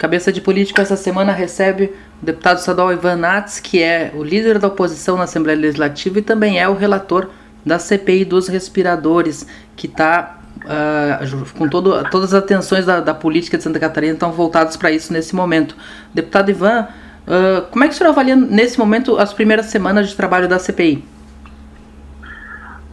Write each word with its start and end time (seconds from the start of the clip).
Cabeça 0.00 0.32
de 0.32 0.40
Política 0.40 0.80
essa 0.80 0.96
semana 0.96 1.30
recebe 1.30 1.94
o 2.22 2.24
deputado 2.24 2.56
estadual 2.56 2.90
Ivan 2.90 3.16
Nats, 3.16 3.60
que 3.60 3.82
é 3.82 4.10
o 4.14 4.24
líder 4.24 4.58
da 4.58 4.66
oposição 4.66 5.14
na 5.18 5.24
Assembleia 5.24 5.58
Legislativa 5.58 6.18
e 6.18 6.22
também 6.22 6.58
é 6.58 6.66
o 6.66 6.74
relator 6.74 7.28
da 7.66 7.78
CPI 7.78 8.24
dos 8.24 8.48
respiradores, 8.48 9.46
que 9.76 9.86
está 9.86 10.38
uh, 10.64 11.54
com 11.54 11.68
todo, 11.68 12.02
todas 12.08 12.32
as 12.32 12.42
atenções 12.42 12.86
da, 12.86 13.00
da, 13.00 13.12
política 13.12 13.58
de 13.58 13.62
Santa 13.62 13.78
Catarina 13.78 14.14
estão 14.14 14.32
voltadas 14.32 14.74
para 14.74 14.90
isso 14.90 15.12
nesse 15.12 15.36
momento. 15.36 15.76
Deputado 16.14 16.50
Ivan, 16.50 16.88
uh, 17.26 17.66
como 17.70 17.84
é 17.84 17.88
que 17.88 17.92
o 17.92 17.96
senhor 17.98 18.08
avalia 18.08 18.34
nesse 18.34 18.78
momento 18.78 19.18
as 19.18 19.34
primeiras 19.34 19.66
semanas 19.66 20.08
de 20.08 20.16
trabalho 20.16 20.48
da 20.48 20.58
CPI? 20.58 21.06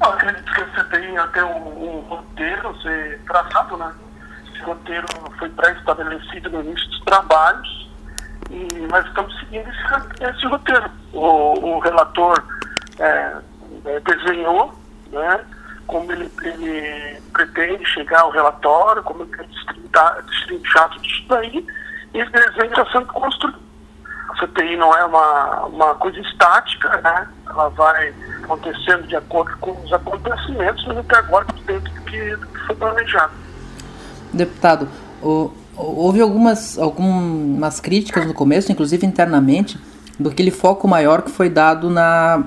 Acredito 0.01 0.53
que 0.53 0.61
a 0.61 0.83
CPI 0.83 1.17
até 1.19 1.41
um, 1.45 1.67
um 1.85 1.99
roteiro 2.01 2.75
ser 2.81 3.21
traçado, 3.25 3.77
né? 3.77 3.93
Roteiro 4.67 5.07
foi 5.39 5.49
pré-estabelecido 5.49 6.49
no 6.49 6.61
início 6.61 6.89
dos 6.89 6.99
trabalhos 7.01 7.89
e 8.49 8.87
nós 8.91 9.05
estamos 9.05 9.37
seguindo 9.39 9.67
esse, 9.69 10.23
esse 10.23 10.45
roteiro. 10.45 10.89
O, 11.13 11.75
o 11.75 11.79
relator 11.79 12.43
é, 12.99 13.37
é, 13.85 13.99
desenhou 14.01 14.73
né, 15.11 15.39
como 15.85 16.11
ele, 16.11 16.29
ele, 16.43 17.21
pretende 17.31 17.85
chegar 17.85 18.21
ao 18.21 18.31
relatório, 18.31 19.01
como 19.03 19.23
ele 19.23 19.31
quer 19.31 19.47
destrinchar 20.23 20.89
tudo 20.89 21.05
isso 21.05 21.25
daí, 21.29 21.67
e 22.13 22.19
esse 22.19 22.31
desenho 22.31 22.69
está 22.69 22.85
sendo 22.91 23.05
construído. 23.07 23.59
A 24.29 24.39
CPI 24.39 24.75
não 24.75 24.93
é 24.93 25.05
uma, 25.05 25.65
uma 25.65 25.95
coisa 25.95 26.19
estática, 26.19 26.89
né? 27.01 27.27
ela 27.49 27.69
vai 27.69 28.13
acontecendo 28.43 29.07
de 29.07 29.15
acordo 29.15 29.57
com 29.59 29.71
os 29.71 29.93
acontecimentos, 29.93 30.85
mas 30.85 30.97
até 30.97 31.17
agora 31.17 31.45
dentro 31.65 31.91
do 31.93 32.01
que 32.01 32.37
foi 32.65 32.75
planejado. 32.75 33.46
Deputado, 34.33 34.87
o, 35.21 35.51
houve 35.75 36.21
algumas, 36.21 36.77
algumas 36.77 37.79
críticas 37.79 38.25
no 38.25 38.33
começo, 38.33 38.71
inclusive 38.71 39.05
internamente, 39.05 39.77
do 40.19 40.29
aquele 40.29 40.51
foco 40.51 40.87
maior 40.87 41.21
que 41.21 41.31
foi 41.31 41.49
dado 41.49 41.89
na, 41.89 42.43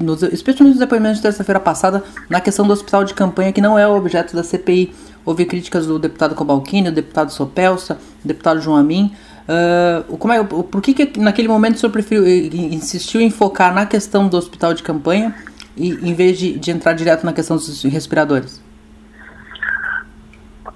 nos, 0.00 0.22
especialmente 0.22 0.74
nos 0.74 0.78
depoimentos 0.78 1.18
de 1.18 1.22
terça-feira 1.22 1.60
passada, 1.60 2.02
na 2.28 2.40
questão 2.40 2.66
do 2.66 2.72
hospital 2.72 3.04
de 3.04 3.14
campanha, 3.14 3.52
que 3.52 3.60
não 3.60 3.78
é 3.78 3.86
o 3.86 3.96
objeto 3.96 4.34
da 4.34 4.42
CPI. 4.42 4.92
Houve 5.24 5.46
críticas 5.46 5.86
do 5.86 5.98
deputado 5.98 6.34
Cobalcini, 6.34 6.90
do 6.90 6.94
deputado 6.94 7.30
Sopelsa, 7.32 7.94
do 8.22 8.28
deputado 8.28 8.60
João 8.60 8.76
Amin. 8.76 9.12
Uh, 9.46 10.16
como 10.16 10.32
é, 10.32 10.42
por 10.42 10.82
que, 10.82 10.94
que 10.94 11.20
naquele 11.20 11.48
momento 11.48 11.76
o 11.76 11.78
senhor 11.78 11.92
preferiu, 11.92 12.26
insistiu 12.26 13.20
em 13.20 13.30
focar 13.30 13.74
na 13.74 13.86
questão 13.86 14.28
do 14.28 14.36
hospital 14.36 14.74
de 14.74 14.82
campanha 14.82 15.34
e, 15.76 15.90
em 15.90 16.14
vez 16.14 16.38
de, 16.38 16.58
de 16.58 16.70
entrar 16.70 16.94
direto 16.94 17.24
na 17.24 17.32
questão 17.32 17.56
dos 17.56 17.82
respiradores? 17.84 18.63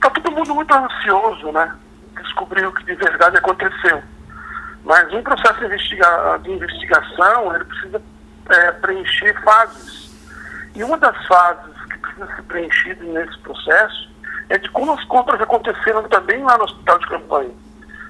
Está 0.08 0.22
todo 0.22 0.32
mundo 0.32 0.54
muito 0.54 0.74
ansioso, 0.74 1.52
né? 1.52 1.76
Descobrir 2.14 2.66
o 2.66 2.72
que 2.72 2.82
de 2.84 2.94
verdade 2.94 3.36
aconteceu. 3.36 4.02
Mas 4.82 5.12
um 5.12 5.22
processo 5.22 5.58
de, 5.58 5.66
investiga 5.66 6.38
de 6.42 6.50
investigação, 6.50 7.54
ele 7.54 7.64
precisa 7.66 8.02
é, 8.48 8.72
preencher 8.72 9.38
fases. 9.42 10.10
E 10.74 10.82
uma 10.82 10.96
das 10.96 11.26
fases 11.26 11.74
que 11.90 11.98
precisa 11.98 12.26
ser 12.34 12.42
preenchida 12.44 13.04
nesse 13.04 13.38
processo 13.40 14.08
é 14.48 14.56
de 14.56 14.70
como 14.70 14.94
as 14.94 15.04
compras 15.04 15.38
aconteceram 15.42 16.02
também 16.04 16.42
lá 16.42 16.56
no 16.56 16.64
hospital 16.64 16.98
de 17.00 17.06
campanha. 17.06 17.54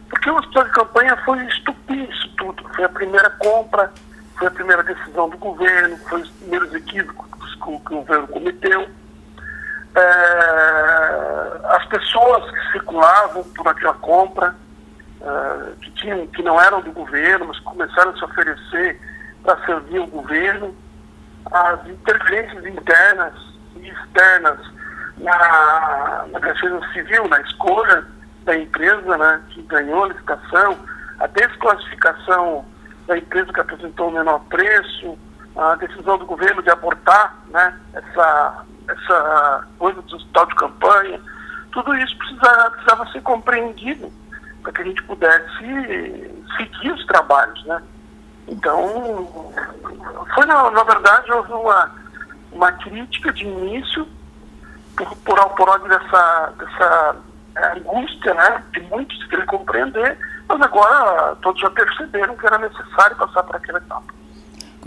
Porque 0.08 0.30
o 0.30 0.36
hospital 0.36 0.64
de 0.64 0.70
campanha 0.70 1.16
foi 1.24 1.44
estupir 1.46 2.08
isso 2.08 2.28
tudo. 2.36 2.62
Foi 2.76 2.84
a 2.84 2.88
primeira 2.88 3.28
compra, 3.30 3.92
foi 4.38 4.46
a 4.46 4.52
primeira 4.52 4.84
decisão 4.84 5.28
do 5.28 5.36
governo, 5.36 5.96
foi 6.08 6.20
os 6.20 6.30
primeiros 6.30 6.72
equívocos 6.74 7.54
que 7.56 7.69
o 7.69 7.78
governo 7.78 8.28
cometeu. 8.28 8.88
É, 9.98 11.60
as 11.74 11.84
pessoas 11.86 12.48
que 12.50 12.72
circulavam 12.72 13.42
por 13.56 13.66
aquela 13.66 13.94
compra, 13.94 14.54
é, 15.20 15.72
que, 15.82 15.91
tinham, 15.92 16.27
que 16.28 16.42
não 16.42 16.60
eram 16.60 16.80
do 16.80 16.92
governo, 16.92 17.46
mas 17.46 17.58
começaram 17.60 18.12
a 18.12 18.16
se 18.16 18.24
oferecer 18.24 19.00
para 19.42 19.56
servir 19.66 19.98
o 19.98 20.06
governo, 20.06 20.74
as 21.50 21.86
interferências 21.88 22.64
internas 22.66 23.34
e 23.76 23.88
externas 23.88 24.58
na, 25.16 26.26
na 26.31 26.38
defesa 26.38 26.81
civil, 26.92 27.26
na 27.28 27.41
escolha 27.41 28.06
da 28.44 28.56
empresa 28.56 29.19
né, 29.19 29.42
que 29.50 29.62
ganhou 29.62 30.04
a 30.04 30.08
licitação, 30.08 30.78
a 31.19 31.26
desclassificação 31.26 32.64
da 33.06 33.19
empresa 33.19 33.53
que 33.53 33.60
apresentou 33.60 34.08
o 34.08 34.12
menor 34.12 34.41
preço, 34.48 35.19
a 35.56 35.75
decisão 35.76 36.19
do 36.19 36.26
governo 36.26 36.62
de 36.62 36.70
abortar 36.70 37.37
né, 37.48 37.78
essa, 37.92 38.64
essa 38.88 39.69
coisa 39.78 40.00
do 40.03 40.16
hospital 40.16 40.47
de 40.47 40.54
campanha, 40.56 41.21
tudo 41.72 41.94
isso 41.97 42.16
precisa, 42.16 42.71
precisava 42.71 43.06
ser 43.12 43.22
compreendido 43.22 44.12
para 44.62 44.72
que 44.72 44.82
a 44.82 44.84
gente 44.84 45.03
pudesse 45.04 46.34
seguir 46.56 46.93
os 46.93 47.06
trabalhos, 47.06 47.65
né? 47.66 47.82
Então, 48.49 49.53
foi 50.34 50.47
na, 50.47 50.71
na 50.71 50.82
verdade, 50.84 51.31
houve 51.32 51.53
uma, 51.53 51.91
uma 52.53 52.72
crítica 52.72 53.32
de 53.32 53.44
início 53.44 54.09
por, 54.97 55.16
por, 55.19 55.50
por 55.50 55.69
ordem 55.69 55.88
dessa, 55.88 56.53
dessa 56.59 57.16
angústia, 57.76 58.34
né, 58.34 58.65
de 58.72 58.81
muitos 58.82 59.22
querer 59.26 59.44
compreender, 59.47 60.19
mas 60.49 60.60
agora 60.60 61.37
todos 61.43 61.60
já 61.60 61.70
perceberam 61.70 62.37
que 62.37 62.47
era 62.47 62.59
necessário 62.59 63.16
passar 63.16 63.43
por 63.43 63.56
aquela 63.56 63.78
etapa. 63.78 64.15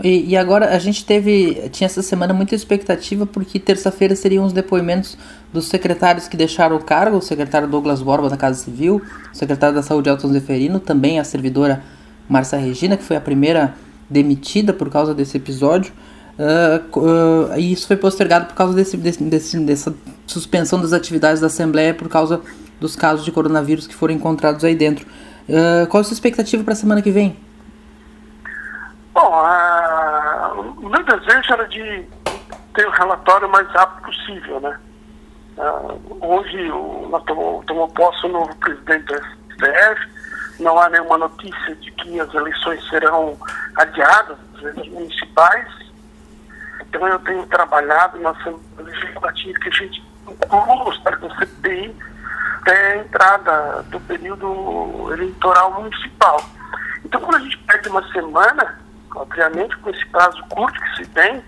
E, 0.02 0.30
e, 0.30 0.36
agora 0.36 0.74
a 0.74 0.78
gente 0.78 1.04
teve, 1.04 1.68
tinha 1.70 1.86
essa 1.86 2.02
semana 2.02 2.32
muita 2.32 2.54
expectativa 2.54 3.26
porque 3.26 3.58
terça-feira 3.58 4.16
seriam 4.16 4.44
os 4.44 4.52
depoimentos 4.52 5.18
dos 5.52 5.68
secretários 5.68 6.26
que 6.26 6.36
deixaram 6.36 6.76
o 6.76 6.82
cargo, 6.82 7.18
o 7.18 7.22
secretário 7.22 7.68
Douglas 7.68 8.00
Borba 8.00 8.28
da 8.28 8.36
Casa 8.36 8.64
Civil, 8.64 9.02
o 9.32 9.36
secretário 9.36 9.74
da 9.74 9.82
Saúde 9.82 10.08
Elton 10.08 10.28
Zeferino, 10.28 10.80
também 10.80 11.20
a 11.20 11.24
servidora 11.24 11.82
Marcia 12.28 12.58
Regina, 12.58 12.96
que 12.96 13.04
foi 13.04 13.16
a 13.16 13.20
primeira 13.20 13.74
demitida 14.08 14.72
por 14.72 14.88
causa 14.90 15.14
desse 15.14 15.36
episódio. 15.36 15.92
Uh, 16.38 16.98
uh, 16.98 17.58
e 17.58 17.72
isso 17.72 17.86
foi 17.86 17.96
postergado 17.96 18.46
por 18.46 18.54
causa 18.54 18.72
desse, 18.72 18.96
desse, 18.96 19.22
desse, 19.22 19.58
dessa 19.60 19.94
suspensão 20.26 20.80
das 20.80 20.94
atividades 20.94 21.40
da 21.40 21.48
Assembleia 21.48 21.92
por 21.92 22.08
causa 22.08 22.40
dos 22.80 22.96
casos 22.96 23.24
de 23.24 23.30
coronavírus 23.30 23.86
que 23.86 23.94
foram 23.94 24.14
encontrados 24.14 24.64
aí 24.64 24.74
dentro. 24.74 25.06
Uh, 25.48 25.86
qual 25.88 26.00
a 26.00 26.04
sua 26.04 26.14
expectativa 26.14 26.64
para 26.64 26.72
a 26.72 26.76
semana 26.76 27.02
que 27.02 27.10
vem? 27.10 27.36
Bom, 29.14 29.30
meu 30.92 31.02
desejo 31.04 31.52
era 31.54 31.66
de 31.68 32.06
ter 32.74 32.86
o 32.86 32.90
relatório 32.90 33.48
o 33.48 33.50
mais 33.50 33.66
rápido 33.68 34.04
possível, 34.04 34.60
né? 34.60 34.78
hoje 36.20 36.68
nós 37.08 37.22
tomamos 37.24 37.92
posse 37.94 38.26
o 38.26 38.28
novo 38.28 38.54
presidente 38.56 39.04
do 39.06 39.14
STF, 39.14 40.08
não 40.60 40.78
há 40.78 40.88
nenhuma 40.90 41.18
notícia 41.18 41.74
de 41.76 41.90
que 41.92 42.20
as 42.20 42.32
eleições 42.34 42.86
serão 42.88 43.38
adiadas, 43.76 44.38
as 44.56 44.88
municipais. 44.88 45.68
Então 46.80 47.06
eu 47.08 47.18
tenho 47.20 47.46
trabalhado 47.46 48.18
na 48.20 48.30
Assembleia 48.30 48.60
Legislativa 48.78 49.58
que 49.60 49.68
a 49.68 49.72
gente 49.72 50.02
conclua 50.48 50.88
os 50.88 51.02
da 51.02 51.36
CPI 51.38 51.96
até 52.60 52.92
a 52.92 52.96
entrada 52.98 53.82
do 53.84 54.00
período 54.00 55.10
eleitoral 55.12 55.72
municipal. 55.80 56.38
Então 57.04 57.20
quando 57.20 57.36
a 57.36 57.40
gente 57.40 57.58
perde 57.58 57.88
uma 57.88 58.06
semana, 58.12 58.78
obviamente 59.14 59.76
com 59.78 59.90
esse 59.90 60.04
prazo 60.06 60.42
curto 60.48 60.80
que 60.80 60.96
se 60.96 61.06
tem, 61.10 61.42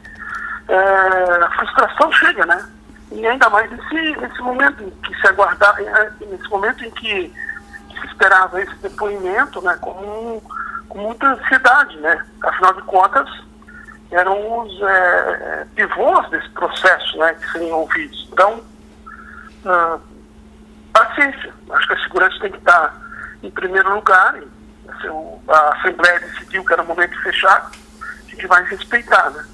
é, 0.68 1.44
a 1.44 1.50
frustração 1.50 2.12
chega, 2.12 2.46
né? 2.46 2.68
E 3.12 3.26
ainda 3.26 3.48
mais 3.50 3.70
nesse, 3.70 4.20
nesse 4.20 4.40
momento 4.40 4.82
em 4.82 4.90
que 4.90 5.14
se 5.20 5.26
aguardar, 5.28 5.76
nesse 6.20 6.48
momento 6.48 6.84
em 6.84 6.90
que 6.90 7.32
se 7.90 8.06
esperava 8.06 8.60
esse 8.60 8.74
depoimento 8.76 9.60
né, 9.62 9.76
com, 9.80 10.42
com 10.88 10.98
muita 10.98 11.28
ansiedade, 11.28 11.96
né? 12.00 12.24
Afinal 12.42 12.72
de 12.74 12.82
contas, 12.82 13.28
eram 14.10 14.62
os 14.62 14.82
é, 14.82 15.66
pivôs 15.74 16.28
desse 16.30 16.48
processo 16.50 17.18
né, 17.18 17.34
que 17.34 17.52
seriam 17.52 17.80
ouvidos. 17.80 18.28
Então, 18.32 18.62
ah, 19.66 19.98
paciência. 20.92 21.52
Acho 21.70 21.88
que 21.88 21.94
a 21.94 22.02
segurança 22.02 22.38
tem 22.40 22.52
que 22.52 22.58
estar 22.58 22.94
em 23.42 23.50
primeiro 23.50 23.94
lugar. 23.94 24.36
E, 24.36 24.53
a 25.48 25.74
Assembleia 25.78 26.20
decidiu 26.20 26.64
que 26.64 26.72
era 26.72 26.82
o 26.82 26.86
momento 26.86 27.10
de 27.10 27.22
fechar, 27.22 27.70
a 28.00 28.30
gente 28.30 28.46
vai 28.46 28.64
respeitar, 28.64 29.30
né? 29.30 29.44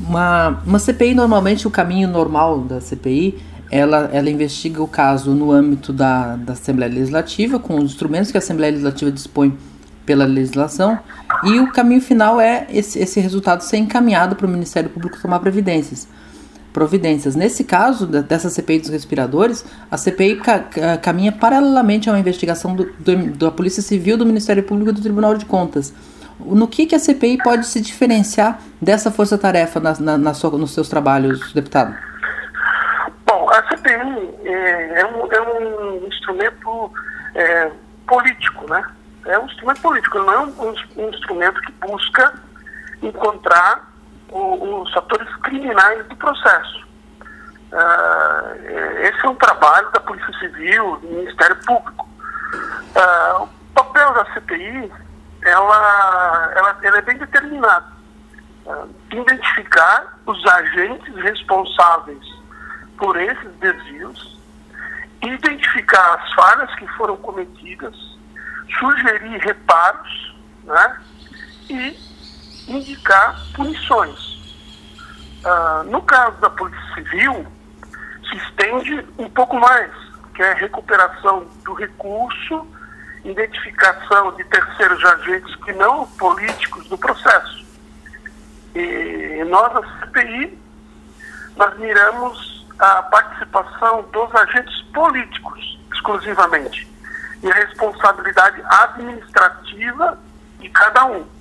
Uma, 0.00 0.60
uma 0.66 0.78
CPI, 0.78 1.14
normalmente, 1.14 1.66
o 1.66 1.70
caminho 1.70 2.08
normal 2.08 2.60
da 2.60 2.80
CPI 2.80 3.40
ela, 3.70 4.08
ela 4.12 4.30
investiga 4.30 4.82
o 4.82 4.88
caso 4.88 5.32
no 5.32 5.50
âmbito 5.50 5.92
da, 5.92 6.36
da 6.36 6.52
Assembleia 6.52 6.92
Legislativa, 6.92 7.58
com 7.58 7.76
os 7.76 7.84
instrumentos 7.84 8.30
que 8.30 8.36
a 8.36 8.38
Assembleia 8.38 8.70
Legislativa 8.70 9.10
dispõe 9.10 9.58
pela 10.06 10.24
legislação, 10.24 10.98
e 11.42 11.58
o 11.58 11.72
caminho 11.72 12.00
final 12.00 12.40
é 12.40 12.66
esse, 12.70 12.98
esse 12.98 13.18
resultado 13.20 13.62
ser 13.62 13.78
encaminhado 13.78 14.36
para 14.36 14.46
o 14.46 14.48
Ministério 14.48 14.90
Público 14.90 15.20
tomar 15.20 15.40
providências. 15.40 16.06
Providências. 16.74 17.36
Nesse 17.36 17.62
caso, 17.62 18.04
dessa 18.04 18.50
CPI 18.50 18.80
dos 18.80 18.88
respiradores, 18.90 19.64
a 19.88 19.96
CPI 19.96 20.40
ca, 20.40 20.58
caminha 21.00 21.30
paralelamente 21.30 22.10
a 22.10 22.12
uma 22.12 22.18
investigação 22.18 22.74
do, 22.74 22.92
do, 22.98 23.30
da 23.36 23.50
Polícia 23.52 23.80
Civil, 23.80 24.16
do 24.16 24.26
Ministério 24.26 24.60
Público 24.60 24.90
e 24.90 24.92
do 24.92 25.00
Tribunal 25.00 25.36
de 25.36 25.46
Contas. 25.46 25.94
No 26.40 26.66
que, 26.66 26.84
que 26.84 26.96
a 26.96 26.98
CPI 26.98 27.38
pode 27.44 27.64
se 27.66 27.80
diferenciar 27.80 28.58
dessa 28.82 29.08
força-tarefa 29.08 29.78
na, 29.78 29.94
na, 30.00 30.18
na 30.18 30.34
sua, 30.34 30.50
nos 30.58 30.74
seus 30.74 30.88
trabalhos, 30.88 31.52
deputado? 31.52 31.96
Bom, 33.24 33.48
a 33.50 33.62
CPI 33.68 33.92
é, 34.44 35.00
é, 35.00 35.06
um, 35.06 35.32
é 35.32 35.40
um, 35.42 36.06
instrumento 36.08 36.90
é, 37.36 37.70
político, 38.04 38.68
né? 38.68 38.84
É 39.26 39.38
um 39.38 39.46
instrumento 39.46 39.80
político, 39.80 40.18
não 40.18 40.32
é 40.32 40.38
um, 40.40 40.74
um 40.96 41.08
instrumento 41.08 41.60
que 41.60 41.72
busca 41.86 42.34
encontrar 43.00 43.93
os 44.34 44.92
fatores 44.92 45.28
criminais 45.36 46.04
do 46.08 46.16
processo. 46.16 46.84
Uh, 47.72 49.00
esse 49.00 49.24
é 49.24 49.28
um 49.28 49.36
trabalho 49.36 49.90
da 49.92 50.00
Polícia 50.00 50.32
Civil, 50.38 50.96
do 50.96 51.06
Ministério 51.08 51.56
Público. 51.64 52.08
Uh, 52.96 53.42
o 53.42 53.48
papel 53.74 54.12
da 54.14 54.24
CPI, 54.32 54.92
ela, 55.42 56.52
ela, 56.56 56.78
ela 56.82 56.98
é 56.98 57.02
bem 57.02 57.16
determinado. 57.16 57.86
Uh, 58.66 58.88
identificar 59.12 60.18
os 60.26 60.46
agentes 60.46 61.14
responsáveis 61.16 62.24
por 62.98 63.16
esses 63.16 63.52
desvios, 63.60 64.40
identificar 65.22 66.14
as 66.14 66.32
falhas 66.32 66.74
que 66.76 66.86
foram 66.96 67.16
cometidas, 67.18 67.94
sugerir 68.78 69.38
reparos 69.38 70.36
né, 70.64 71.00
e 71.68 72.13
indicar 72.68 73.40
punições. 73.54 74.34
Uh, 75.44 75.84
no 75.90 76.00
caso 76.02 76.36
da 76.40 76.50
Polícia 76.50 76.94
Civil, 76.94 77.46
se 78.28 78.36
estende 78.36 79.06
um 79.18 79.28
pouco 79.28 79.58
mais, 79.58 79.90
que 80.34 80.42
é 80.42 80.52
a 80.52 80.54
recuperação 80.54 81.46
do 81.64 81.74
recurso, 81.74 82.66
identificação 83.24 84.32
de 84.36 84.44
terceiros 84.44 85.04
agentes 85.04 85.54
que 85.56 85.72
não 85.72 86.06
políticos 86.06 86.88
do 86.88 86.98
processo. 86.98 87.64
E 88.74 89.44
nós, 89.48 89.76
a 89.76 90.00
CPI, 90.00 90.58
nós 91.56 91.78
miramos 91.78 92.66
a 92.78 93.02
participação 93.02 94.02
dos 94.12 94.34
agentes 94.34 94.82
políticos, 94.92 95.78
exclusivamente, 95.92 96.88
e 97.42 97.50
a 97.50 97.54
responsabilidade 97.54 98.62
administrativa 98.66 100.18
de 100.58 100.68
cada 100.70 101.04
um. 101.06 101.33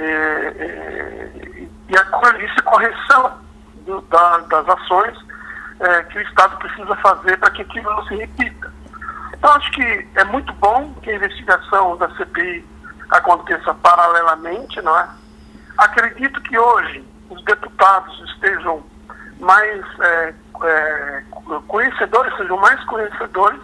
É, 0.00 0.02
é, 0.02 1.30
e 1.90 1.96
a, 1.96 2.44
isso 2.44 2.54
é 2.58 2.62
correção 2.62 3.38
do, 3.84 4.00
da, 4.02 4.38
das 4.38 4.66
ações 4.66 5.18
é, 5.78 6.02
que 6.04 6.18
o 6.18 6.22
Estado 6.22 6.56
precisa 6.56 6.96
fazer 6.96 7.36
para 7.38 7.50
que 7.50 7.60
aquilo 7.60 7.90
não 7.90 8.06
se 8.06 8.16
repita. 8.16 8.72
Então, 9.34 9.52
acho 9.52 9.70
que 9.72 10.08
é 10.14 10.24
muito 10.24 10.52
bom 10.54 10.94
que 11.02 11.10
a 11.10 11.16
investigação 11.16 11.98
da 11.98 12.08
CPI 12.16 12.66
aconteça 13.10 13.74
paralelamente, 13.74 14.80
não 14.80 14.98
é? 14.98 15.08
Acredito 15.76 16.40
que 16.42 16.58
hoje 16.58 17.04
os 17.28 17.44
deputados 17.44 18.18
estejam 18.32 18.82
mais 19.38 19.84
é, 20.00 20.34
é, 20.62 21.24
conhecedores, 21.66 22.36
sejam 22.36 22.56
mais 22.56 22.82
conhecedores 22.84 23.60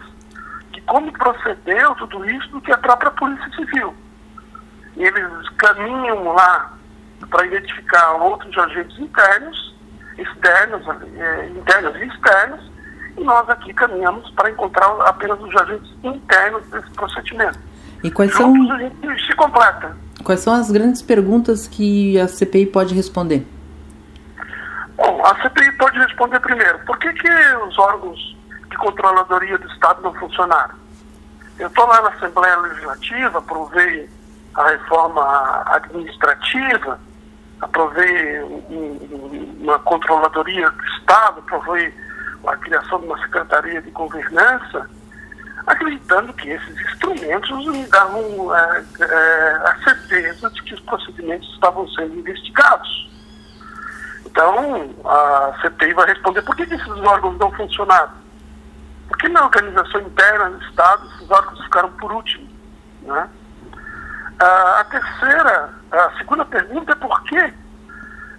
de 0.71 0.81
como 0.81 1.11
procedeu 1.13 1.95
tudo 1.95 2.29
isso 2.29 2.49
do 2.49 2.61
que 2.61 2.71
a 2.71 2.77
própria 2.77 3.11
Polícia 3.11 3.49
Civil. 3.55 3.95
Eles 4.97 5.49
caminham 5.57 6.33
lá 6.33 6.73
para 7.29 7.45
identificar 7.45 8.13
outros 8.13 8.57
agentes 8.57 8.97
internos, 8.99 9.75
externos, 10.17 10.81
é, 11.17 11.49
internos 11.49 11.95
e 11.95 12.05
externos, 12.05 12.71
e 13.17 13.23
nós 13.23 13.49
aqui 13.49 13.73
caminhamos 13.73 14.29
para 14.31 14.49
encontrar 14.49 14.87
apenas 15.01 15.39
os 15.39 15.55
agentes 15.55 15.91
internos 16.03 16.65
desse 16.67 16.89
procedimento. 16.91 17.59
E 18.03 18.11
quais 18.11 18.31
Juntos, 18.31 18.67
são... 18.67 18.75
a 18.75 18.79
gente 18.79 19.25
se 19.25 19.35
completa. 19.35 19.95
Quais 20.23 20.39
são 20.39 20.53
as 20.53 20.71
grandes 20.71 21.01
perguntas 21.01 21.67
que 21.67 22.19
a 22.19 22.27
CPI 22.27 22.67
pode 22.67 22.93
responder? 22.93 23.45
Bom, 24.95 25.23
a 25.25 25.35
CPI 25.41 25.71
pode 25.73 25.97
responder 25.99 26.39
primeiro, 26.39 26.79
por 26.85 26.97
que, 26.97 27.11
que 27.13 27.29
os 27.67 27.77
órgãos 27.77 28.35
de 28.69 28.77
controladoria 28.77 29.57
do 29.57 29.67
Estado 29.67 30.01
não 30.01 30.13
funcionaram? 30.15 30.75
Eu 31.59 31.67
estou 31.67 31.87
lá 31.87 32.01
na 32.01 32.09
Assembleia 32.09 32.57
Legislativa, 32.57 33.39
aprovei 33.39 34.09
a 34.57 34.69
reforma 34.69 35.63
administrativa, 35.67 36.99
aprovei 37.61 38.41
uma 39.61 39.77
controladoria 39.79 40.69
do 40.71 40.83
Estado, 40.83 41.39
aprovei 41.39 41.93
a 42.45 42.57
criação 42.57 42.99
de 42.99 43.05
uma 43.05 43.19
secretaria 43.19 43.81
de 43.81 43.91
governança, 43.91 44.89
acreditando 45.67 46.33
que 46.33 46.49
esses 46.49 46.81
instrumentos 46.81 47.67
me 47.67 47.85
davam 47.85 48.55
é, 48.55 48.83
é, 48.99 49.51
a 49.63 49.77
certeza 49.83 50.49
de 50.49 50.63
que 50.63 50.73
os 50.73 50.79
procedimentos 50.81 51.47
estavam 51.53 51.87
sendo 51.89 52.15
investigados. 52.15 53.07
Então, 54.25 54.89
a 55.05 55.53
CPI 55.61 55.93
vai 55.93 56.07
responder 56.07 56.41
por 56.41 56.55
que, 56.55 56.63
esses 56.63 56.87
órgãos 56.87 57.37
não 57.37 57.51
funcionaram. 57.51 58.13
Por 59.07 59.17
que 59.17 59.29
na 59.29 59.43
organização 59.43 60.01
interna 60.01 60.49
do 60.49 60.63
Estado 60.63 61.07
esses 61.13 61.29
órgãos 61.29 61.63
ficaram 61.63 61.91
por 61.93 62.11
último? 62.11 62.47
Né? 63.03 63.29
A 64.39 64.83
terceira, 64.85 65.69
a 65.91 66.11
segunda 66.17 66.45
pergunta 66.45 66.91
é 66.91 66.95
por 66.95 67.23
quê? 67.23 67.53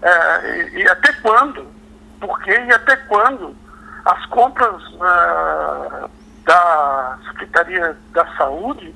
É, 0.03 0.50
e, 0.50 0.83
e, 0.83 0.89
até 0.89 1.12
quando? 1.15 1.67
Por 2.21 2.41
quê 2.43 2.53
e 2.53 2.73
até 2.73 2.97
quando 2.97 3.56
as 4.05 4.27
compras 4.27 4.83
uh, 4.95 6.11
da 6.45 7.19
Secretaria 7.29 7.97
da 8.12 8.27
Saúde 8.37 8.95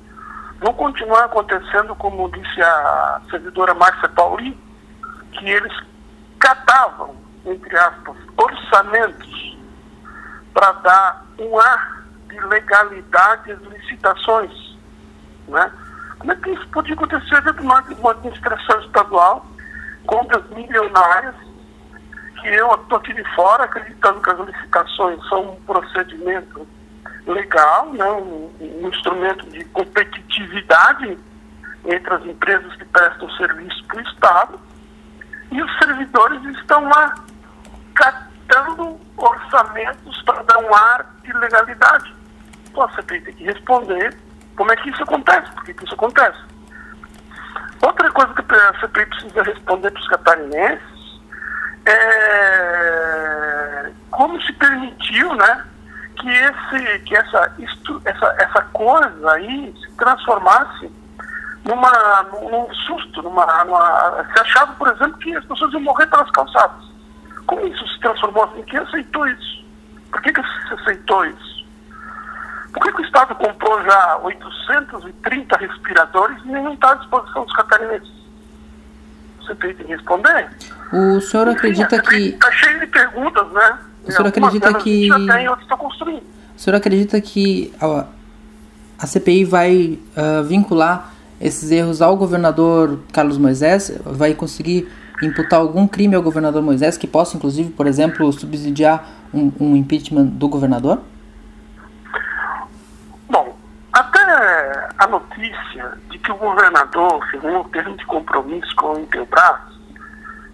vão 0.61 0.73
continuar 0.73 1.25
acontecendo, 1.25 1.93
como 1.95 2.31
disse 2.31 2.61
a 2.61 3.21
servidora 3.29 3.73
Márcia 3.73 4.07
Pauli, 4.09 4.57
que 5.33 5.49
eles 5.49 5.73
catavam, 6.39 7.15
entre 7.45 7.77
aspas, 7.77 8.15
orçamentos 8.37 9.57
para 10.53 10.71
dar 10.73 11.25
um 11.37 11.59
ar 11.59 12.03
de 12.29 12.39
legalidade 12.39 13.51
às 13.51 13.61
licitações. 13.61 14.77
Né? 15.47 15.71
Como 16.19 16.31
é 16.31 16.35
que 16.35 16.49
isso 16.51 16.67
podia 16.69 16.93
acontecer 16.93 17.41
dentro 17.41 17.61
de 17.61 17.67
uma 17.99 18.11
administração 18.11 18.79
estadual, 18.81 19.45
compras 20.05 20.47
milionárias, 20.49 21.35
que 22.41 22.47
eu 22.47 22.73
estou 22.75 22.97
aqui 22.97 23.13
de 23.13 23.23
fora 23.35 23.63
acreditando 23.63 24.21
que 24.21 24.29
as 24.29 24.39
licitações 24.39 25.27
são 25.29 25.51
um 25.51 25.55
procedimento 25.63 26.67
legal, 27.25 27.93
né, 27.93 28.05
um, 28.11 28.51
um 28.59 28.89
instrumento 28.89 29.49
de 29.49 29.63
competitividade 29.65 31.17
entre 31.85 32.13
as 32.13 32.25
empresas 32.25 32.75
que 32.75 32.85
prestam 32.85 33.29
serviço 33.31 33.83
para 33.85 33.97
o 33.97 34.01
Estado, 34.01 34.59
e 35.51 35.61
os 35.61 35.77
servidores 35.77 36.43
estão 36.57 36.83
lá 36.83 37.15
catando 37.95 38.99
orçamentos 39.17 40.21
para 40.23 40.43
dar 40.43 40.57
um 40.59 40.73
ar 40.73 41.15
de 41.23 41.33
legalidade. 41.33 42.13
A 42.77 42.89
CPI 42.89 43.21
tem 43.21 43.33
que 43.35 43.43
responder 43.43 44.17
como 44.55 44.71
é 44.71 44.75
que 44.75 44.89
isso 44.89 45.03
acontece, 45.03 45.51
por 45.51 45.63
que 45.63 45.83
isso 45.83 45.93
acontece. 45.93 46.39
Outra 47.81 48.09
coisa 48.11 48.33
que 48.33 48.55
a 48.55 48.79
CPI 48.79 49.05
precisa 49.07 49.43
responder 49.43 49.91
para 49.91 50.01
os 50.01 50.07
catarinenses 50.07 51.21
é 51.85 53.23
como 54.13 54.39
se 54.43 54.53
permitiu 54.53 55.35
né, 55.35 55.65
que, 56.19 56.29
esse, 56.29 56.99
que 56.99 57.15
essa, 57.15 57.51
isto, 57.59 58.01
essa, 58.05 58.35
essa 58.39 58.61
coisa 58.71 59.31
aí 59.33 59.73
se 59.81 59.91
transformasse 59.97 60.91
numa, 61.65 62.23
num 62.31 62.73
susto, 62.73 63.21
numa, 63.21 63.45
numa, 63.65 64.25
se 64.33 64.41
achava, 64.41 64.73
por 64.73 64.87
exemplo, 64.87 65.17
que 65.17 65.35
as 65.35 65.45
pessoas 65.45 65.73
iam 65.73 65.81
morrer 65.81 66.07
pelas 66.07 66.29
calçadas. 66.31 66.83
Como 67.47 67.65
isso 67.65 67.87
se 67.87 67.99
transformou 67.99 68.43
assim? 68.45 68.63
Quem 68.63 68.79
aceitou 68.79 69.27
isso? 69.27 69.65
Por 70.11 70.21
que, 70.21 70.31
que 70.31 70.41
se 70.41 70.73
aceitou 70.73 71.25
isso? 71.25 71.52
Por 72.73 72.81
que, 72.81 72.91
que 72.91 73.01
o 73.01 73.05
Estado 73.05 73.35
comprou 73.35 73.83
já 73.83 74.17
830 74.23 75.57
respiradores 75.57 76.37
e 76.43 76.47
nenhum 76.47 76.73
está 76.73 76.91
à 76.91 76.95
disposição 76.95 77.45
dos 77.45 77.53
catarinenses? 77.55 78.11
Você 79.41 79.55
tem 79.55 79.73
que 79.75 79.83
responder. 79.83 80.49
O 80.91 81.21
senhor 81.21 81.47
Enfim, 81.47 81.57
acredita 81.57 82.01
que. 82.01 82.29
Está 82.29 82.51
cheio 82.51 82.79
de 82.79 82.87
perguntas, 82.87 83.51
né? 83.51 83.79
O 84.05 84.11
senhor 84.11 84.27
acredita 84.27 84.73
que. 84.75 85.07
Já 85.07 85.15
tem, 85.15 85.45
estão 85.61 85.77
construindo. 85.77 86.23
O 86.55 86.59
senhor 86.59 86.77
acredita 86.77 87.21
que 87.21 87.73
a, 87.79 88.05
a 88.99 89.07
CPI 89.07 89.45
vai 89.45 89.99
uh, 90.15 90.43
vincular 90.43 91.11
esses 91.41 91.71
erros 91.71 92.01
ao 92.01 92.15
governador 92.15 92.99
Carlos 93.11 93.37
Moisés? 93.37 93.99
Vai 94.05 94.33
conseguir 94.33 94.89
imputar 95.21 95.59
algum 95.59 95.87
crime 95.87 96.15
ao 96.15 96.21
governador 96.21 96.61
Moisés 96.61 96.97
que 96.97 97.07
possa, 97.07 97.37
inclusive, 97.37 97.69
por 97.71 97.87
exemplo, 97.87 98.31
subsidiar 98.31 99.05
um, 99.33 99.51
um 99.59 99.75
impeachment 99.75 100.25
do 100.25 100.47
governador? 100.47 101.01
Bom, 103.29 103.57
até 103.91 104.82
a 104.97 105.07
notícia 105.07 105.97
de 106.09 106.19
que 106.19 106.31
o 106.31 106.35
governador 106.35 107.25
firmou 107.29 107.61
um 107.61 107.69
termo 107.69 107.97
de 107.97 108.05
compromisso 108.05 108.75
com 108.75 108.93
o 108.93 108.99
Intelbras, 108.99 109.61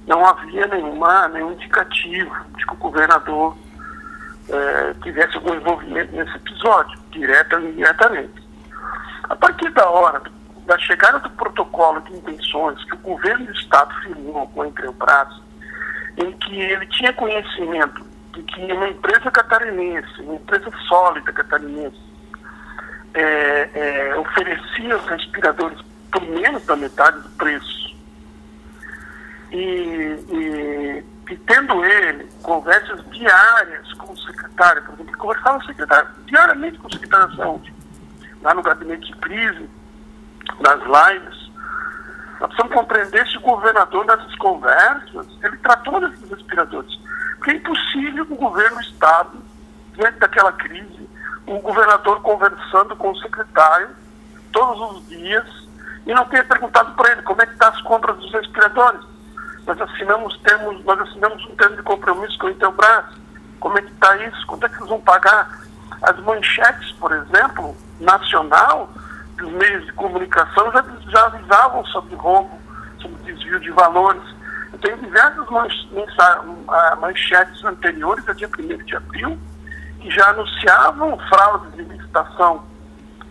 não 0.07 0.25
havia 0.25 0.65
nenhuma, 0.67 1.27
nenhum 1.27 1.51
indicativo 1.51 2.33
de 2.57 2.65
que 2.65 2.73
o 2.73 2.77
governador 2.77 3.55
eh, 4.49 4.95
tivesse 5.03 5.35
algum 5.35 5.53
envolvimento 5.53 6.15
nesse 6.15 6.35
episódio, 6.35 6.97
direto 7.11 7.55
ou 7.55 7.61
indiretamente. 7.61 8.49
A 9.29 9.35
partir 9.35 9.69
da 9.71 9.87
hora 9.87 10.21
da 10.65 10.77
chegada 10.79 11.19
do 11.19 11.29
protocolo 11.31 12.01
de 12.01 12.13
intenções 12.15 12.83
que 12.85 12.95
o 12.95 12.99
governo 12.99 13.45
do 13.45 13.51
Estado 13.51 13.93
firmou 14.01 14.47
com 14.47 14.63
a 14.63 14.67
Intelbras, 14.67 15.41
em 16.17 16.31
que 16.31 16.59
ele 16.59 16.85
tinha 16.87 17.13
conhecimento 17.13 18.03
de 18.33 18.43
que 18.43 18.73
uma 18.73 18.87
empresa 18.87 19.29
catarinense, 19.29 20.21
uma 20.21 20.35
empresa 20.35 20.71
sólida 20.87 21.31
catarinense, 21.31 22.08
é, 23.13 23.69
é, 23.73 24.15
oferecia 24.17 24.97
os 24.97 25.05
respiradores 25.07 25.79
por 26.11 26.21
menos 26.23 26.65
da 26.65 26.75
metade 26.75 27.19
do 27.19 27.29
preço. 27.29 27.97
E, 29.51 29.57
e, 29.57 31.03
e 31.31 31.37
tendo 31.37 31.83
ele 31.83 32.29
conversas 32.43 33.03
diárias 33.09 33.93
com 33.93 34.13
o 34.13 34.17
secretário, 34.17 34.83
por 34.83 34.93
exemplo, 34.93 35.17
conversava 35.17 35.57
o 35.57 35.65
secretário, 35.65 36.09
diariamente 36.25 36.77
com 36.77 36.87
o 36.87 36.93
secretário 36.93 37.27
da 37.29 37.35
saúde, 37.35 37.73
lá 38.41 38.53
no 38.53 38.61
gabinete 38.61 39.11
de 39.11 39.19
crise, 39.19 39.69
nas 40.59 40.79
lives, 40.79 41.49
nós 42.39 42.47
precisamos 42.47 42.73
compreender 42.73 43.27
se 43.27 43.37
o 43.37 43.41
governador, 43.41 44.05
nessas 44.05 44.35
conversas, 44.35 45.27
ele 45.43 45.57
tratou 45.57 45.99
desses 45.99 46.29
respiradores. 46.29 46.95
Porque 47.35 47.51
é 47.51 47.55
impossível 47.55 48.25
o 48.29 48.35
governo, 48.35 48.79
Estado, 48.79 49.37
diante 49.93 50.19
daquela 50.19 50.51
crise, 50.53 50.98
o 51.49 51.59
governador 51.59 52.21
conversando 52.21 52.95
com 52.95 53.09
o 53.11 53.17
secretário 53.17 53.89
todos 54.51 54.91
os 54.91 55.07
dias 55.07 55.45
e 56.05 56.13
não 56.13 56.25
tenha 56.25 56.43
perguntado 56.43 56.93
para 56.93 57.11
ele 57.11 57.21
como 57.23 57.41
é 57.41 57.45
que 57.45 57.53
estão 57.53 57.71
tá 57.71 57.75
as 57.75 57.81
compras 57.83 58.17
dos 58.17 58.31
respiradores. 58.31 59.01
Nós 59.65 59.81
assinamos, 59.81 60.37
temos, 60.39 60.83
nós 60.85 60.99
assinamos 61.01 61.43
um 61.45 61.55
termo 61.55 61.75
de 61.75 61.83
compromisso 61.83 62.37
com 62.39 62.47
o 62.47 62.49
Intelbras. 62.49 63.05
Como 63.59 63.77
é 63.77 63.81
que 63.81 63.91
está 63.91 64.15
isso? 64.17 64.47
Quanto 64.47 64.65
é 64.65 64.69
que 64.69 64.75
eles 64.75 64.89
vão 64.89 65.01
pagar? 65.01 65.59
As 66.01 66.17
manchetes, 66.19 66.91
por 66.93 67.11
exemplo, 67.11 67.75
nacional, 67.99 68.89
dos 69.37 69.51
meios 69.51 69.85
de 69.85 69.93
comunicação 69.93 70.71
já, 70.71 70.85
já 71.09 71.25
avisavam 71.25 71.85
sobre 71.85 72.15
roubo, 72.15 72.59
sobre 73.01 73.31
desvio 73.31 73.59
de 73.59 73.71
valores. 73.71 74.23
Eu 74.71 74.79
tenho 74.79 74.97
diversas 74.97 75.45
ah, 76.19 76.95
manchetes 76.99 77.63
anteriores, 77.65 78.27
a 78.29 78.33
dia 78.33 78.47
1 78.47 78.85
de 78.85 78.95
abril, 78.95 79.39
que 79.99 80.09
já 80.11 80.29
anunciavam 80.29 81.17
fraudes 81.29 81.73
de 81.73 81.83
licitação. 81.83 82.63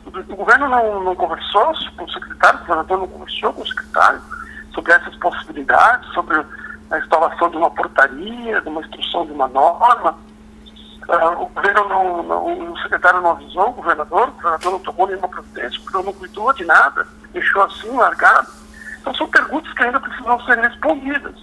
O 0.06 0.36
governo 0.36 0.68
não, 0.68 1.04
não 1.04 1.14
conversou 1.14 1.72
com 1.96 2.04
o 2.04 2.10
secretário, 2.10 2.58
o 2.60 2.62
governador 2.62 2.98
não 2.98 3.08
conversou 3.08 3.52
com 3.52 3.62
o 3.62 3.66
secretário 3.66 4.20
sobre 4.74 4.92
essas 4.92 5.14
possibilidades, 5.16 6.08
sobre 6.12 6.42
a 6.90 6.98
instalação 6.98 7.50
de 7.50 7.56
uma 7.56 7.70
portaria, 7.70 8.60
de 8.60 8.68
uma 8.68 8.80
instrução 8.80 9.26
de 9.26 9.32
uma 9.32 9.48
norma. 9.48 10.16
Uh, 11.08 11.42
o 11.42 11.46
governo 11.46 11.88
não, 11.88 12.22
não, 12.22 12.72
o 12.72 12.78
secretário 12.80 13.20
não 13.20 13.30
avisou 13.30 13.70
o 13.70 13.72
governador, 13.72 14.28
o 14.28 14.32
governador 14.32 14.72
não 14.72 14.78
tomou 14.80 15.06
nenhuma 15.06 15.28
providência, 15.28 15.80
porque 15.82 16.06
não 16.06 16.12
cuidou 16.12 16.52
de 16.52 16.64
nada, 16.64 17.06
deixou 17.32 17.62
assim 17.62 17.90
largado. 17.96 18.48
Então 19.00 19.14
são 19.14 19.26
perguntas 19.28 19.72
que 19.72 19.84
ainda 19.84 20.00
precisam 20.00 20.40
ser 20.42 20.58
respondidas. 20.58 21.34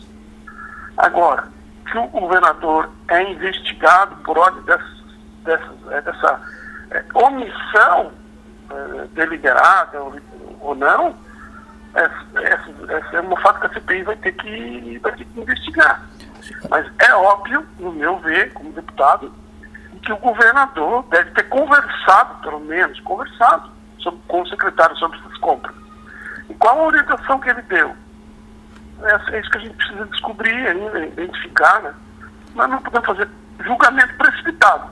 Agora, 0.97 1.47
que 1.91 1.97
o 1.97 2.07
governador 2.07 2.89
é 3.07 3.31
investigado 3.31 4.15
por 4.17 4.37
ordem 4.37 4.61
dessas, 4.63 4.94
dessas, 5.45 5.91
é, 5.91 6.01
dessa 6.01 6.41
é, 6.91 7.03
omissão 7.13 8.11
é, 8.69 9.07
deliberada 9.13 10.01
ou, 10.01 10.15
ou 10.59 10.75
não, 10.75 11.15
essa, 11.93 12.69
essa 12.89 13.17
é 13.17 13.21
uma 13.21 13.39
fato 13.39 13.61
que 13.61 13.67
a 13.67 13.73
CPI 13.79 14.03
vai 14.03 14.15
ter 14.17 14.33
que, 14.33 14.99
vai 15.01 15.11
ter 15.13 15.25
que 15.25 15.39
investigar. 15.39 16.01
Mas 16.69 16.85
é 16.99 17.15
óbvio, 17.15 17.65
no 17.79 17.91
meu 17.93 18.19
ver, 18.19 18.53
como 18.53 18.71
deputado, 18.73 19.33
que 20.03 20.11
o 20.11 20.17
governador 20.17 21.03
deve 21.09 21.31
ter 21.31 21.43
conversado, 21.43 22.35
pelo 22.41 22.59
menos, 22.59 22.99
conversado 22.99 23.71
sobre, 23.99 24.19
com 24.27 24.41
o 24.41 24.47
secretário 24.47 24.95
sobre 24.97 25.17
essas 25.19 25.37
compras. 25.37 25.75
E 26.49 26.53
qual 26.55 26.79
a 26.79 26.87
orientação 26.87 27.39
que 27.39 27.49
ele 27.49 27.61
deu? 27.63 27.95
É, 29.01 29.35
é 29.35 29.39
isso 29.39 29.49
que 29.49 29.57
a 29.57 29.61
gente 29.61 29.75
precisa 29.75 30.05
descobrir 30.05 30.67
ainda, 30.67 31.05
identificar, 31.05 31.81
né? 31.81 31.93
Nós 32.53 32.69
não 32.69 32.81
podemos 32.81 33.07
fazer 33.07 33.27
julgamento 33.63 34.15
precipitado. 34.17 34.89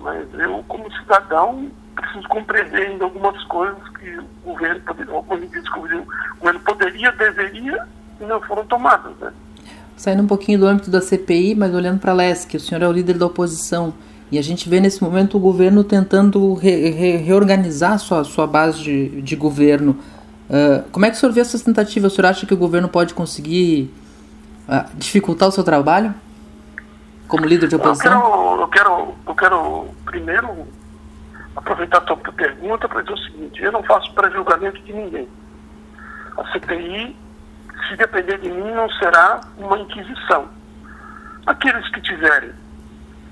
Mas 0.00 0.26
eu, 0.34 0.64
como 0.66 0.90
cidadão, 0.92 1.70
preciso 1.94 2.26
compreender 2.28 2.88
ainda 2.88 3.04
algumas 3.04 3.42
coisas 3.44 3.76
que 3.98 4.18
o 4.18 4.52
governo, 4.52 4.82
algumas 5.12 5.40
medidas 5.40 5.68
que 5.68 5.78
o 5.78 6.06
governo 6.38 6.60
poderia, 6.60 7.12
deveria 7.12 7.86
e 8.20 8.24
não 8.24 8.40
foram 8.40 8.64
tomadas, 8.64 9.12
né? 9.20 9.32
Saindo 9.96 10.22
um 10.22 10.26
pouquinho 10.26 10.58
do 10.58 10.66
âmbito 10.66 10.90
da 10.90 11.02
CPI, 11.02 11.54
mas 11.54 11.74
olhando 11.74 12.00
para 12.00 12.12
a 12.12 12.14
LESC, 12.14 12.56
o 12.56 12.60
senhor 12.60 12.82
é 12.82 12.88
o 12.88 12.92
líder 12.92 13.18
da 13.18 13.26
oposição. 13.26 13.92
E 14.32 14.38
a 14.38 14.42
gente 14.42 14.68
vê 14.68 14.80
nesse 14.80 15.02
momento 15.02 15.36
o 15.36 15.40
governo 15.40 15.84
tentando 15.84 16.54
re, 16.54 16.90
re, 16.90 17.16
reorganizar 17.16 17.98
sua, 17.98 18.24
sua 18.24 18.46
base 18.46 18.82
de, 18.82 19.20
de 19.20 19.36
governo. 19.36 19.98
Uh, 20.48 20.88
como 20.90 21.04
é 21.04 21.10
que 21.10 21.16
o 21.16 21.20
senhor 21.20 21.32
vê 21.32 21.40
essas 21.40 21.60
tentativas? 21.60 22.12
O 22.12 22.16
senhor 22.16 22.28
acha 22.28 22.46
que 22.46 22.54
o 22.54 22.56
governo 22.56 22.88
pode 22.88 23.12
conseguir 23.12 23.92
uh, 24.66 24.88
dificultar 24.96 25.48
o 25.48 25.52
seu 25.52 25.62
trabalho 25.62 26.14
como 27.30 27.46
líder 27.46 27.68
de 27.68 27.76
oposição? 27.76 28.60
Eu 28.60 28.68
quero, 28.68 28.90
eu 28.90 28.94
quero, 28.94 29.14
eu 29.26 29.34
quero 29.34 29.94
primeiro 30.04 30.66
aproveitar 31.54 31.98
a 31.98 32.00
tua 32.00 32.16
pergunta 32.16 32.88
para 32.88 33.02
dizer 33.02 33.14
o 33.14 33.18
seguinte: 33.18 33.62
eu 33.62 33.72
não 33.72 33.82
faço 33.84 34.12
pré-julgamento 34.14 34.82
de 34.82 34.92
ninguém. 34.92 35.28
A 36.36 36.52
CPI, 36.52 37.16
se 37.88 37.96
depender 37.96 38.38
de 38.38 38.50
mim, 38.50 38.72
não 38.72 38.90
será 38.90 39.40
uma 39.56 39.78
inquisição. 39.78 40.48
Aqueles 41.46 41.88
que 41.90 42.00
tiverem 42.02 42.52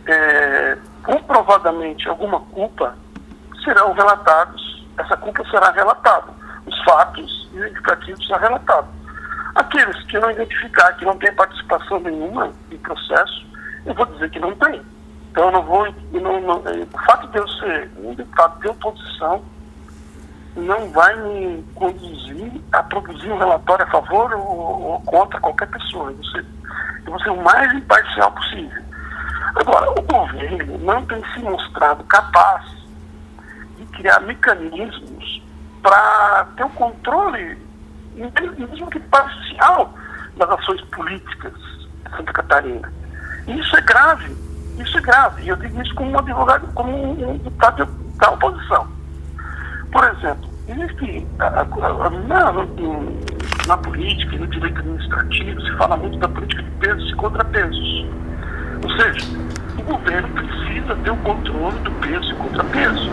é, 0.06 0.78
comprovadamente 1.02 2.08
alguma 2.08 2.40
culpa, 2.40 2.96
serão 3.64 3.92
relatados, 3.92 4.86
essa 4.96 5.16
culpa 5.16 5.44
será 5.50 5.70
relatada, 5.72 6.32
os 6.66 6.84
fatos 6.84 7.50
identificativos 7.52 8.24
serão 8.26 8.40
relatados. 8.40 8.90
Aqueles 9.56 10.00
que 10.04 10.18
não 10.18 10.30
identificar, 10.30 10.92
que 10.92 11.04
não 11.04 11.18
têm 11.18 11.34
participação 11.34 11.98
nenhuma 12.00 12.52
em 12.70 12.78
processo, 12.78 13.47
eu 13.86 13.94
vou 13.94 14.06
dizer 14.06 14.30
que 14.30 14.38
não 14.38 14.54
tem. 14.56 14.82
Então 15.30 15.46
eu 15.46 15.52
não 15.52 15.62
vou. 15.62 15.86
Eu 15.86 16.20
não, 16.20 16.40
não, 16.40 16.62
é, 16.66 16.82
o 16.82 16.98
fato 17.06 17.26
de 17.28 17.38
eu 17.38 17.48
ser 17.48 17.90
um 18.02 18.14
deputado 18.14 18.60
de 18.60 18.68
oposição 18.68 19.42
não 20.56 20.90
vai 20.90 21.14
me 21.16 21.64
conduzir 21.74 22.52
a 22.72 22.82
produzir 22.82 23.30
um 23.30 23.38
relatório 23.38 23.84
a 23.84 23.90
favor 23.90 24.32
ou, 24.32 24.82
ou 24.82 25.00
contra 25.02 25.40
qualquer 25.40 25.68
pessoa. 25.68 26.10
Eu 26.10 26.16
vou, 26.16 26.24
ser, 26.24 26.46
eu 27.06 27.12
vou 27.12 27.20
ser 27.20 27.30
o 27.30 27.42
mais 27.42 27.72
imparcial 27.72 28.32
possível. 28.32 28.82
Agora, 29.54 29.90
o 29.90 30.02
governo 30.02 30.78
não 30.78 31.04
tem 31.06 31.22
se 31.32 31.40
mostrado 31.40 32.04
capaz 32.04 32.64
de 33.76 33.84
criar 33.86 34.20
mecanismos 34.20 35.42
para 35.82 36.46
ter 36.56 36.64
o 36.64 36.66
um 36.66 36.70
controle, 36.70 37.58
mesmo 38.14 38.90
que 38.90 39.00
parcial, 39.00 39.94
das 40.36 40.50
ações 40.50 40.80
políticas 40.82 41.54
de 41.54 42.16
Santa 42.16 42.32
Catarina. 42.32 42.92
Isso 43.48 43.76
é 43.76 43.80
grave, 43.80 44.36
isso 44.78 44.98
é 44.98 45.00
grave. 45.00 45.42
E 45.42 45.48
eu 45.48 45.56
digo 45.56 45.80
isso 45.82 45.94
como 45.94 46.10
um 46.10 46.18
advogado, 46.18 46.68
como 46.74 47.12
um 47.12 47.38
deputado 47.38 47.86
da 48.16 48.30
oposição. 48.30 48.86
Por 49.90 50.04
exemplo, 50.04 50.50
existe 50.68 51.26
na, 51.38 52.50
na 53.66 53.76
política 53.78 54.34
e 54.34 54.38
no 54.38 54.46
direito 54.46 54.78
administrativo 54.78 55.60
se 55.62 55.76
fala 55.76 55.96
muito 55.96 56.18
da 56.18 56.28
política 56.28 56.62
de 56.62 56.70
pesos 56.72 57.10
e 57.10 57.14
contrapesos. 57.14 58.06
Ou 58.84 58.90
seja, 58.96 59.26
o 59.78 59.82
governo 59.82 60.28
precisa 60.28 60.94
ter 60.96 61.10
o 61.10 61.16
controle 61.18 61.78
do 61.80 61.90
peso 61.92 62.30
e 62.30 62.34
contrapeso. 62.36 63.10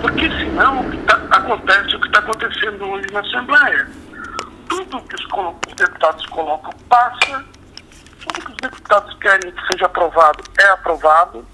Porque 0.00 0.30
senão 0.30 0.80
o 0.80 0.90
que 0.90 0.96
tá, 0.98 1.20
acontece 1.30 1.94
o 1.94 2.00
que 2.00 2.06
está 2.06 2.18
acontecendo 2.20 2.84
hoje 2.84 3.06
na 3.12 3.20
Assembleia. 3.20 3.86
Tudo 4.68 5.02
que 5.02 5.14
os, 5.14 5.26
os 5.68 5.74
deputados 5.74 6.26
colocam 6.26 6.72
passa, 6.88 7.44
deputados 8.62 9.14
querem 9.18 9.50
que 9.50 9.72
seja 9.72 9.86
aprovado 9.86 10.42
é 10.58 10.64
aprovado, 10.70 11.46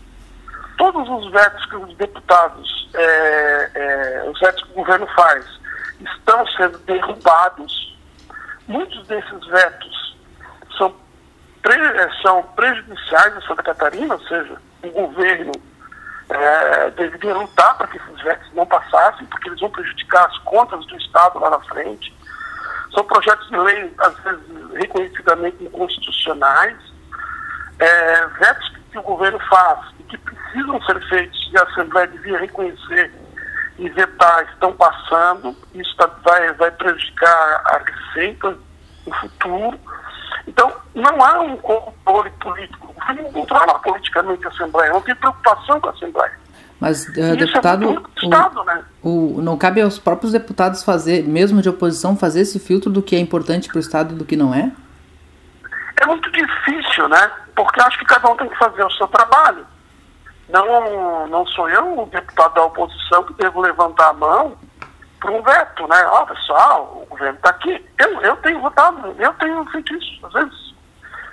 todos 0.77 1.09
os 1.09 1.33
vetos 1.33 1.67
que 1.67 1.77
os 1.77 1.97
deputados, 1.97 2.89
é, 2.95 3.71
é, 3.75 4.31
os 4.31 4.39
vetos 4.39 4.63
que 4.63 4.71
o 4.71 4.75
governo 4.75 5.07
faz, 5.09 5.45
estão 6.01 6.47
sendo 6.49 6.79
derrubados. 6.79 7.97
Muitos 8.69 9.07
desses 9.07 9.47
vetos 9.47 10.17
são 10.77 10.95
pre, 11.63 11.79
são 12.23 12.43
prejudiciais 12.55 13.37
a 13.37 13.41
Santa 13.43 13.63
Catarina, 13.63 14.15
ou 14.15 14.21
seja, 14.21 14.57
o 14.83 14.91
governo 14.91 15.53
é, 16.29 16.91
deveria 16.91 17.35
lutar 17.35 17.77
para 17.79 17.87
que 17.89 17.97
esses 17.97 18.23
vetos 18.23 18.53
não 18.53 18.67
passassem, 18.67 19.27
porque 19.27 19.49
eles 19.49 19.61
vão 19.61 19.71
prejudicar 19.71 20.27
as 20.27 20.39
contas 20.39 20.85
do 20.87 20.97
Estado 20.97 21.39
lá 21.39 21.51
na 21.51 21.61
frente. 21.61 22.15
São 22.95 23.05
projetos 23.05 23.49
de 23.49 23.57
lei, 23.57 23.95
às 23.99 24.15
vezes, 24.21 24.43
reconhecidamente 24.75 25.65
inconstitucionais. 25.65 26.77
É, 27.79 28.27
vetos 28.41 28.69
que, 28.91 28.99
o 28.99 29.03
governo 29.03 29.39
faz 29.49 29.79
e 30.01 30.03
que 30.05 30.19
precisam 30.19 30.83
ser 30.83 31.09
feitos 31.09 31.51
e 31.53 31.59
a 31.59 31.63
Assembleia 31.63 32.09
devia 32.09 32.39
reconhecer 32.39 33.13
e 33.79 33.89
vetar 33.91 34.45
estão 34.53 34.73
passando. 34.73 35.57
Isso 35.75 35.95
tá, 35.97 36.11
vai, 36.25 36.53
vai 36.55 36.71
prejudicar 36.73 37.63
a 37.65 37.81
receita 37.85 38.57
no 39.07 39.15
futuro. 39.15 39.79
Então, 40.47 40.73
não 40.95 41.25
há 41.25 41.41
um 41.41 41.57
controle 41.59 42.31
político. 42.41 42.89
O 42.89 42.93
governo 42.95 43.23
não 43.23 43.33
controla 43.33 43.79
politicamente 43.79 44.47
a 44.47 44.49
Assembleia, 44.49 44.93
não 44.93 45.03
tem 45.03 45.15
preocupação 45.15 45.81
com 45.81 45.89
a 45.89 45.93
Assembleia. 45.93 46.39
Mas, 46.81 47.09
uh, 47.09 47.37
deputado, 47.37 47.91
é 47.91 48.25
Estado, 48.25 48.61
o, 48.61 48.65
né? 48.65 48.85
o, 49.03 49.41
não 49.43 49.57
cabe 49.57 49.81
aos 49.81 49.99
próprios 49.99 50.33
deputados 50.33 50.83
fazer, 50.83 51.25
mesmo 51.25 51.61
de 51.61 51.69
oposição, 51.69 52.17
fazer 52.17 52.41
esse 52.41 52.59
filtro 52.61 52.91
do 52.91 53.03
que 53.03 53.17
é 53.17 53.19
importante 53.19 53.69
para 53.69 53.79
o 53.79 53.81
Estado 53.81 54.15
e 54.15 54.19
do 54.19 54.25
que 54.25 54.37
não 54.37 54.55
é? 54.55 54.71
É 56.01 56.07
muito 56.07 56.31
difícil, 56.31 57.09
né? 57.09 57.31
Porque 57.55 57.81
acho 57.81 57.99
que 57.99 58.05
cada 58.05 58.29
um 58.31 58.37
tem 58.37 58.49
que 58.49 58.59
fazer 58.59 58.85
o 58.85 58.91
seu 58.93 59.09
trabalho. 59.09 59.67
não, 60.49 61.27
não 61.27 61.47
sou 61.47 61.69
eu, 61.69 62.01
o 62.01 62.07
deputado 62.07 62.55
da 62.55 62.65
oposição, 62.65 63.25
que 63.25 63.35
devo 63.35 63.61
levantar 63.61 64.09
a 64.09 64.13
mão 64.13 64.57
para 65.21 65.33
um 65.33 65.43
veto, 65.43 65.87
né? 65.89 66.05
Ó, 66.07 66.23
oh, 66.23 66.27
pessoal, 66.27 67.03
o 67.03 67.07
governo 67.07 67.37
está 67.37 67.51
aqui. 67.51 67.85
Eu, 67.99 68.21
eu 68.23 68.37
tenho 68.37 68.61
votado, 68.61 69.15
eu 69.19 69.33
tenho 69.35 69.65
feito 69.67 69.95
isso, 69.95 70.27
às 70.27 70.33
vezes. 70.33 70.75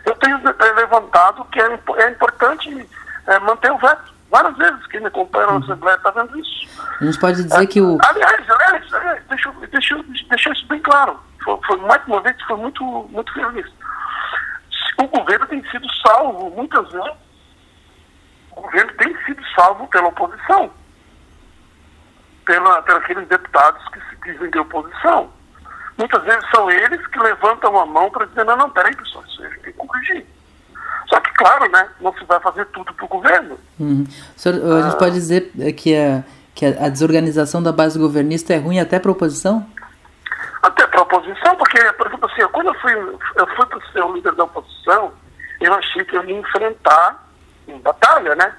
Eu 0.05 0.15
tenho 0.15 0.39
levantado 0.75 1.45
que 1.45 1.59
é, 1.59 1.79
é 1.97 2.09
importante 2.09 2.89
é, 3.27 3.39
manter 3.39 3.71
o 3.71 3.77
veto. 3.77 4.13
Várias 4.29 4.57
vezes, 4.57 4.87
quem 4.87 4.99
me 4.99 5.07
acompanha 5.07 5.47
na 5.47 5.53
uhum. 5.53 5.63
Assembleia 5.63 5.95
está 5.95 6.11
vendo 6.11 6.39
isso. 6.39 6.67
A 6.99 7.05
gente 7.05 7.19
pode 7.19 7.43
dizer 7.43 7.63
é, 7.63 7.67
que 7.67 7.81
o. 7.81 7.97
Aliás, 8.03 8.49
aliás, 8.49 8.93
aliás 8.93 9.23
deixa, 9.29 9.51
deixa, 9.71 10.03
deixa 10.29 10.51
isso 10.51 10.67
bem 10.67 10.79
claro. 10.79 11.19
Foi, 11.43 11.59
foi, 11.65 11.77
mais 11.77 12.01
uma 12.07 12.21
vez, 12.21 12.35
foi 12.43 12.57
muito, 12.57 12.83
muito 12.83 13.33
feliz. 13.33 13.65
O 14.97 15.07
governo 15.07 15.45
tem 15.47 15.63
sido 15.69 15.87
salvo, 16.05 16.49
muitas 16.51 16.89
vezes, 16.91 17.13
o 18.51 18.61
governo 18.61 18.93
tem 18.93 19.15
sido 19.25 19.41
salvo 19.55 19.87
pela 19.87 20.07
oposição, 20.07 20.71
pela, 22.45 22.81
pelos 22.81 23.03
aqueles 23.03 23.27
deputados 23.27 23.81
que 23.89 23.99
se 23.99 24.15
dizem 24.23 24.49
de 24.49 24.59
oposição. 24.59 25.29
Muitas 25.97 26.23
vezes 26.23 26.49
são 26.53 26.69
eles 26.69 27.05
que 27.07 27.19
levantam 27.19 27.77
a 27.77 27.85
mão 27.85 28.09
para 28.09 28.25
dizer, 28.25 28.43
não, 28.43 28.57
não, 28.57 28.69
peraí, 28.69 28.95
pessoal, 28.95 29.23
isso 29.25 29.41
tem 29.41 29.73
que 29.73 29.73
corrigir. 29.73 30.25
Só 31.07 31.19
que, 31.19 31.31
claro, 31.33 31.69
né, 31.71 31.89
não 32.01 32.13
se 32.13 32.23
vai 32.25 32.39
fazer 32.39 32.65
tudo 32.67 32.93
para 32.93 33.05
o 33.05 33.07
governo. 33.07 33.59
Uhum. 33.79 34.05
Senhor, 34.35 34.77
a 34.77 34.81
gente 34.81 34.95
ah. 34.95 34.97
pode 34.97 35.13
dizer 35.13 35.51
que 35.73 35.95
a, 35.95 36.23
que 36.53 36.65
a 36.65 36.89
desorganização 36.89 37.61
da 37.61 37.71
base 37.71 37.99
governista 37.99 38.53
é 38.53 38.57
ruim 38.57 38.79
até 38.79 38.99
para 38.99 39.11
a 39.11 39.13
oposição? 39.13 39.65
Até 40.65 40.87
para 40.87 40.99
a 40.99 41.03
oposição, 41.03 41.55
porque, 41.57 41.79
por 41.93 42.07
exemplo, 42.07 42.31
assim, 42.31 42.47
quando 42.51 42.67
eu 42.67 42.73
fui, 42.81 42.93
eu 42.93 43.47
fui 43.55 43.65
para 43.67 43.91
ser 43.91 44.03
o 44.03 44.13
líder 44.13 44.33
da 44.33 44.45
oposição, 44.45 45.13
eu 45.61 45.73
achei 45.75 46.03
que 46.03 46.17
eu 46.17 46.25
ia 46.25 46.39
enfrentar 46.39 47.23
em 47.67 47.77
batalha, 47.79 48.33
né? 48.33 48.51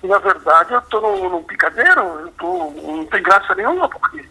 E, 0.00 0.06
na 0.06 0.18
verdade, 0.18 0.72
eu 0.72 0.78
estou 0.78 1.00
num, 1.00 1.28
num, 1.28 1.42
picadeiro, 1.42 2.00
eu 2.00 2.32
tô, 2.38 2.70
não 2.82 3.04
tem 3.06 3.20
graça 3.20 3.52
nenhuma, 3.56 3.88
porque 3.88 4.24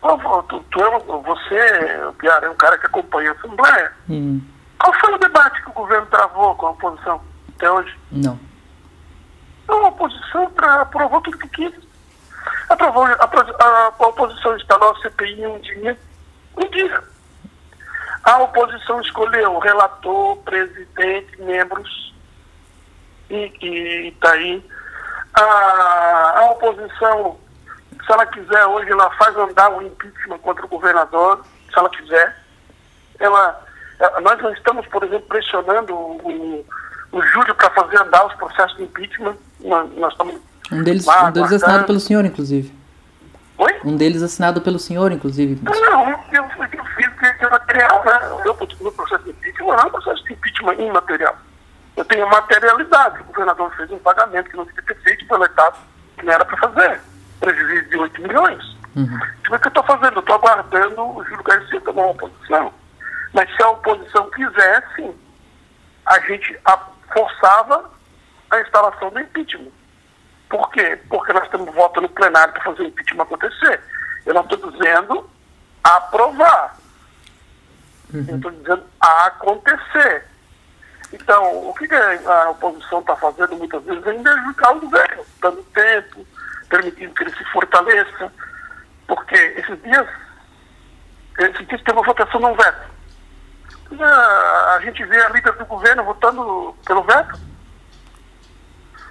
tu, 0.00 0.64
tu 0.70 0.80
é, 0.80 0.98
você, 0.98 2.12
Piara, 2.18 2.46
é 2.46 2.50
um 2.50 2.56
cara 2.56 2.78
que 2.78 2.86
acompanha 2.86 3.32
a 3.32 3.34
Assembleia. 3.34 3.92
Hum. 4.08 4.40
Qual 4.78 4.94
foi 4.94 5.14
o 5.14 5.18
debate 5.18 5.62
que 5.62 5.70
o 5.70 5.74
governo 5.74 6.06
travou 6.06 6.54
com 6.54 6.68
a 6.68 6.70
oposição 6.70 7.20
até 7.54 7.70
hoje? 7.70 7.94
Não. 8.10 8.38
Então, 9.62 9.84
a 9.84 9.88
oposição 9.88 10.50
aprovou 10.80 11.20
tudo 11.20 11.38
que 11.38 11.48
quis. 11.48 11.85
Aprovou, 12.68 13.04
a, 13.04 13.14
a, 13.14 13.92
a 13.98 14.06
oposição 14.06 14.56
instalou 14.56 14.90
a 14.90 15.00
CPI 15.00 15.40
em 15.40 15.46
um 15.46 15.58
dia. 15.60 15.98
Um 16.56 16.68
dia. 16.70 17.02
A 18.24 18.38
oposição 18.38 19.00
escolheu 19.00 19.58
relator, 19.58 20.36
presidente, 20.38 21.40
membros, 21.40 22.12
e 23.30 24.08
está 24.08 24.32
aí. 24.32 24.64
A, 25.34 26.40
a 26.40 26.50
oposição, 26.50 27.38
se 28.04 28.12
ela 28.12 28.26
quiser 28.26 28.66
hoje, 28.66 28.90
ela 28.90 29.10
faz 29.12 29.36
andar 29.36 29.70
o 29.70 29.82
impeachment 29.82 30.38
contra 30.38 30.64
o 30.64 30.68
governador, 30.68 31.44
se 31.70 31.78
ela 31.78 31.90
quiser. 31.90 32.36
Ela, 33.20 33.64
nós 34.22 34.42
não 34.42 34.52
estamos, 34.52 34.86
por 34.88 35.04
exemplo, 35.04 35.28
pressionando 35.28 35.94
o, 35.94 36.64
o, 37.12 37.22
Júlio 37.22 37.54
para 37.54 37.70
fazer 37.70 38.00
andar 38.00 38.26
os 38.26 38.34
processos 38.34 38.76
de 38.76 38.84
impeachment. 38.84 39.36
Nós, 39.60 39.90
nós 39.92 40.12
estamos 40.12 40.40
um 40.72 40.82
deles, 40.82 41.06
um 41.06 41.30
deles 41.32 41.52
assinado 41.52 41.84
pelo 41.84 42.00
senhor, 42.00 42.24
inclusive. 42.24 42.72
Oi? 43.58 43.80
Um 43.84 43.96
deles 43.96 44.22
assinado 44.22 44.60
pelo 44.60 44.78
senhor, 44.78 45.12
inclusive. 45.12 45.60
Não, 45.62 46.10
eu, 46.10 46.18
eu, 46.32 46.44
eu 46.44 46.84
fiz 46.96 47.08
que 47.18 47.44
é 47.44 47.50
material, 47.50 48.04
né? 48.04 48.42
Eu, 48.44 48.56
no 48.80 48.92
processo 48.92 49.24
de 49.24 49.30
impeachment, 49.30 49.66
não 49.66 49.74
é 49.74 49.86
um 49.86 49.90
processo 49.90 50.24
de 50.24 50.32
impeachment 50.32 50.74
imaterial. 50.74 51.36
Eu 51.96 52.04
tenho 52.04 52.28
materialidade. 52.28 53.20
O 53.22 53.24
governador 53.24 53.74
fez 53.76 53.90
um 53.90 53.98
pagamento 53.98 54.50
que 54.50 54.56
não 54.56 54.64
devia 54.64 54.82
ter 54.82 54.96
feito 55.02 55.26
pelo 55.26 55.44
Estado, 55.44 55.76
que 56.18 56.26
não 56.26 56.32
era 56.32 56.44
para 56.44 56.56
fazer. 56.58 57.00
Prejuízo 57.40 57.88
de 57.88 57.96
8 57.96 58.22
milhões. 58.22 58.76
Uhum. 58.94 59.20
Então, 59.40 59.56
o 59.56 59.60
que 59.60 59.66
eu 59.66 59.68
estou 59.68 59.84
fazendo? 59.84 60.16
Eu 60.16 60.20
estou 60.20 60.34
aguardando 60.34 61.02
o 61.02 61.24
Júlio 61.24 61.42
Garcia 61.42 61.80
tomar 61.80 62.02
uma 62.02 62.10
oposição. 62.10 62.72
Mas 63.32 63.54
se 63.54 63.62
a 63.62 63.70
oposição 63.70 64.30
quisesse, 64.30 65.14
a 66.06 66.20
gente 66.20 66.58
forçava 67.12 67.90
a 68.50 68.60
instalação 68.60 69.10
do 69.10 69.20
impeachment. 69.20 69.72
Por 70.48 70.70
quê? 70.70 70.98
Porque 71.08 71.32
nós 71.32 71.48
temos 71.48 71.74
voto 71.74 72.00
no 72.00 72.08
plenário 72.08 72.52
para 72.54 72.62
fazer 72.62 72.82
o 72.82 72.86
impeachment 72.86 73.22
acontecer. 73.22 73.80
Eu 74.24 74.34
não 74.34 74.42
estou 74.42 74.70
dizendo 74.70 75.28
aprovar. 75.82 76.76
Uhum. 78.12 78.24
Eu 78.28 78.36
estou 78.36 78.50
dizendo 78.52 78.84
acontecer. 79.00 80.24
Então, 81.12 81.68
o 81.68 81.74
que 81.74 81.88
a 81.94 82.50
oposição 82.50 83.00
está 83.00 83.16
fazendo 83.16 83.56
muitas 83.56 83.82
vezes 83.84 84.06
é 84.06 84.12
prejudicar 84.12 84.76
o 84.76 84.80
governo, 84.80 85.24
dando 85.40 85.62
tempo, 85.64 86.26
permitindo 86.68 87.14
que 87.14 87.24
ele 87.24 87.36
se 87.36 87.44
fortaleça. 87.52 88.32
Porque 89.06 89.34
esses 89.34 89.82
dias, 89.82 90.08
esses 91.38 91.66
dias 91.66 91.82
teve 91.82 91.98
uma 91.98 92.06
votação 92.06 92.40
no 92.40 92.54
veto. 92.54 92.96
A 93.98 94.80
gente 94.82 95.04
vê 95.04 95.22
a 95.22 95.28
líder 95.28 95.52
do 95.52 95.64
governo 95.64 96.04
votando 96.04 96.76
pelo 96.84 97.02
veto 97.04 97.38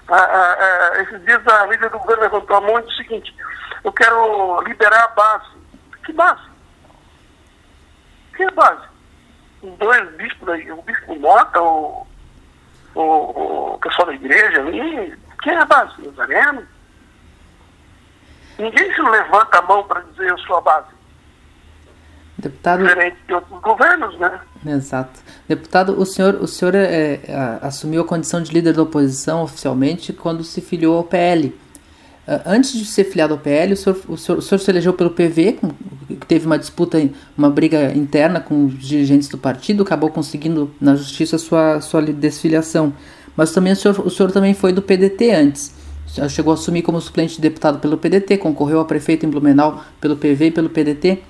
a, 0.08 0.16
a, 0.16 1.02
esses 1.02 1.24
dias 1.26 1.48
a 1.48 1.66
líder 1.66 1.90
do 1.90 2.00
governo 2.00 2.24
levantou 2.24 2.58
a 2.58 2.62
mão 2.62 2.80
e 2.80 2.84
disse 2.84 2.94
o 2.94 2.98
seguinte, 2.98 3.36
eu 3.84 3.92
quero 3.92 4.62
liberar 4.62 5.04
a 5.04 5.08
base. 5.10 5.56
Que 6.06 6.14
base? 6.14 6.50
Que 8.36 8.44
é 8.44 8.52
base? 8.52 8.88
Dois 9.64 10.16
bispos, 10.16 10.48
o 10.72 10.82
bispo 10.84 11.20
Mota, 11.20 11.62
o, 11.62 12.06
o, 12.94 13.74
o 13.74 13.80
pessoal 13.80 14.08
da 14.08 14.14
igreja 14.14 14.62
ali, 14.62 15.18
quem 15.42 15.54
é 15.54 15.58
a 15.58 15.66
base? 15.66 16.06
Nazareno? 16.06 16.68
Ninguém 18.58 18.94
se 18.94 19.02
levanta 19.02 19.60
a 19.60 19.62
mão 19.64 19.84
para 19.84 20.02
dizer 20.02 20.30
eu 20.30 20.38
sou 20.40 20.58
a 20.58 20.62
base. 20.62 20.88
Deputado... 22.46 22.84
Diferente 22.84 23.18
de 23.28 23.34
outros 23.34 23.60
governos, 23.60 24.20
né? 24.20 24.40
Exato. 24.68 25.20
Deputado, 25.48 26.00
o 26.00 26.06
senhor, 26.06 26.36
o 26.36 26.48
senhor 26.48 26.76
é, 26.76 27.20
assumiu 27.60 28.02
a 28.02 28.06
condição 28.06 28.40
de 28.40 28.54
líder 28.54 28.74
da 28.74 28.84
oposição 28.84 29.42
oficialmente 29.42 30.14
quando 30.14 30.44
se 30.44 30.62
filiou 30.62 30.96
ao 30.98 31.04
PL. 31.04 31.48
Uh, 31.48 32.42
antes 32.46 32.74
de 32.74 32.86
ser 32.86 33.06
filiado 33.06 33.34
ao 33.34 33.40
PL, 33.40 33.74
o 33.74 33.78
senhor, 33.78 34.00
o, 34.08 34.16
senhor, 34.16 34.38
o 34.38 34.42
senhor 34.44 34.60
se 34.60 34.70
elegeu 34.70 34.94
pelo 34.94 35.10
PV, 35.10 35.60
que 36.08 36.28
teve 36.28 36.46
uma 36.46 36.60
disputa, 36.60 37.00
uma 37.36 37.50
briga 37.50 37.92
interna 37.96 38.40
com 38.40 38.66
os 38.66 38.80
dirigentes 38.80 39.28
do 39.28 39.40
partido, 39.40 39.82
acabou 39.82 40.12
conseguindo 40.12 40.72
na 40.80 40.96
justiça 40.96 41.40
sua, 41.40 41.82
sua 41.82 42.02
desfiliação. 42.04 42.94
Mas 43.36 43.52
também 43.52 43.74
o 43.74 43.76
senhor, 43.76 44.00
o 44.06 44.10
senhor 44.12 44.32
também 44.32 44.54
foi 44.54 44.72
do 44.72 44.84
PDT 44.84 45.32
antes. 45.32 45.74
Chegou 46.30 46.52
a 46.52 46.54
assumir 46.54 46.84
como 46.84 47.02
suplente 47.02 47.36
de 47.36 47.42
deputado 47.42 47.80
pelo 47.80 47.98
PDT, 47.98 48.38
concorreu 48.38 48.80
a 48.80 48.86
prefeito 48.86 49.26
em 49.26 49.30
Blumenau 49.30 49.84
pelo 50.00 50.16
PV 50.16 50.46
e 50.46 50.52
pelo 50.52 50.70
PDT 50.70 51.24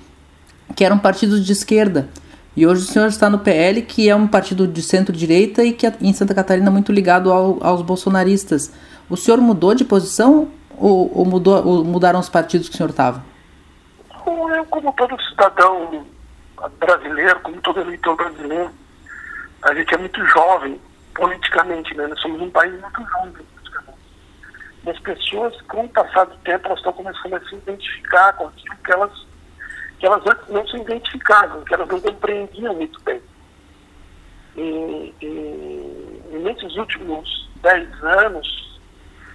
que 0.74 0.84
eram 0.84 0.98
partidos 0.98 1.44
de 1.44 1.52
esquerda. 1.52 2.08
E 2.56 2.66
hoje 2.66 2.82
o 2.82 2.84
senhor 2.86 3.08
está 3.08 3.28
no 3.28 3.38
PL, 3.38 3.82
que 3.82 4.08
é 4.08 4.16
um 4.16 4.26
partido 4.26 4.66
de 4.66 4.80
centro-direita 4.82 5.62
e 5.62 5.72
que 5.72 5.86
é, 5.86 5.92
em 6.00 6.12
Santa 6.14 6.34
Catarina 6.34 6.70
muito 6.70 6.90
ligado 6.90 7.30
ao, 7.30 7.62
aos 7.62 7.82
bolsonaristas. 7.82 8.72
O 9.10 9.16
senhor 9.16 9.40
mudou 9.40 9.74
de 9.74 9.84
posição 9.84 10.50
ou, 10.78 11.18
ou, 11.18 11.24
mudou, 11.26 11.66
ou 11.66 11.84
mudaram 11.84 12.18
os 12.18 12.30
partidos 12.30 12.68
que 12.68 12.74
o 12.74 12.76
senhor 12.78 12.90
estava? 12.90 13.22
Eu, 14.26 14.64
como 14.66 14.90
todo 14.94 15.20
cidadão 15.22 16.06
brasileiro, 16.78 17.40
como 17.40 17.60
todo 17.60 17.80
eleitor 17.80 18.16
brasileiro, 18.16 18.70
a 19.62 19.74
gente 19.74 19.94
é 19.94 19.98
muito 19.98 20.24
jovem 20.26 20.80
politicamente, 21.14 21.94
né? 21.94 22.06
Nós 22.06 22.20
somos 22.20 22.40
um 22.40 22.50
país 22.50 22.72
muito 22.80 23.04
jovem 23.10 23.32
politicamente. 23.32 23.98
E 24.84 24.90
as 24.90 24.98
pessoas, 25.00 25.60
com 25.62 25.84
o 25.84 25.88
passar 25.90 26.24
do 26.24 26.36
tempo, 26.38 26.66
elas 26.66 26.78
estão 26.78 26.92
começando 26.92 27.34
a 27.34 27.40
se 27.40 27.54
identificar 27.54 28.32
com 28.34 28.46
aquilo 28.46 28.76
que 28.82 28.92
elas 28.92 29.26
que 29.98 30.06
elas 30.06 30.22
antes 30.26 30.48
não 30.48 30.66
se 30.66 30.76
identificavam, 30.76 31.62
que 31.64 31.74
elas 31.74 31.88
não 31.88 32.00
compreendiam 32.00 32.74
muito 32.74 33.00
bem. 33.02 33.20
E, 34.56 35.14
e, 35.20 36.22
e 36.32 36.38
nesses 36.38 36.76
últimos 36.76 37.48
dez 37.62 37.88
anos, 38.04 38.80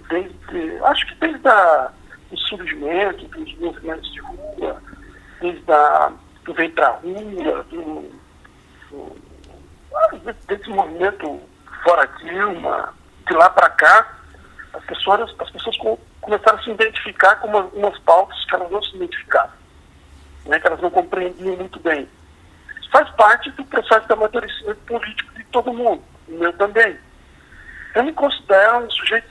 desde, 0.08 0.84
acho 0.84 1.06
que 1.06 1.14
desde 1.16 1.48
o 2.30 2.36
surgimento 2.36 3.26
dos 3.26 3.58
movimentos 3.58 4.12
de 4.12 4.20
rua, 4.20 4.82
desde 5.40 5.72
a, 5.72 6.12
do 6.44 6.54
Vem 6.54 6.70
Pra 6.70 6.90
Rua, 6.90 7.64
do, 7.64 8.10
do, 8.90 9.16
ah, 9.94 10.34
desse 10.46 10.70
movimento 10.70 11.40
fora 11.84 12.06
Dilma, 12.18 12.94
de 13.28 13.34
lá 13.34 13.50
para 13.50 13.70
cá, 13.70 14.18
as 14.72 14.84
pessoas, 14.84 15.34
as 15.38 15.50
pessoas 15.50 15.76
começaram 16.20 16.58
a 16.58 16.62
se 16.62 16.70
identificar 16.70 17.36
com 17.36 17.48
uma, 17.48 17.60
umas 17.72 17.98
pautas 18.00 18.44
que 18.44 18.54
elas 18.54 18.70
não 18.70 18.82
se 18.82 18.96
identificavam 18.96 19.61
né, 20.52 20.60
que 20.60 20.66
elas 20.66 20.82
não 20.82 20.90
compreendiam 20.90 21.56
muito 21.56 21.80
bem. 21.80 22.06
Faz 22.92 23.08
parte 23.12 23.50
do 23.52 23.64
processo 23.64 24.06
de 24.06 24.12
amadurecimento 24.12 24.80
político 24.86 25.34
de 25.34 25.44
todo 25.44 25.72
mundo, 25.72 26.02
o 26.28 26.32
meu 26.32 26.52
também. 26.52 26.98
Eu 27.94 28.04
me 28.04 28.12
considero 28.12 28.84
um 28.84 28.90
sujeito 28.90 29.26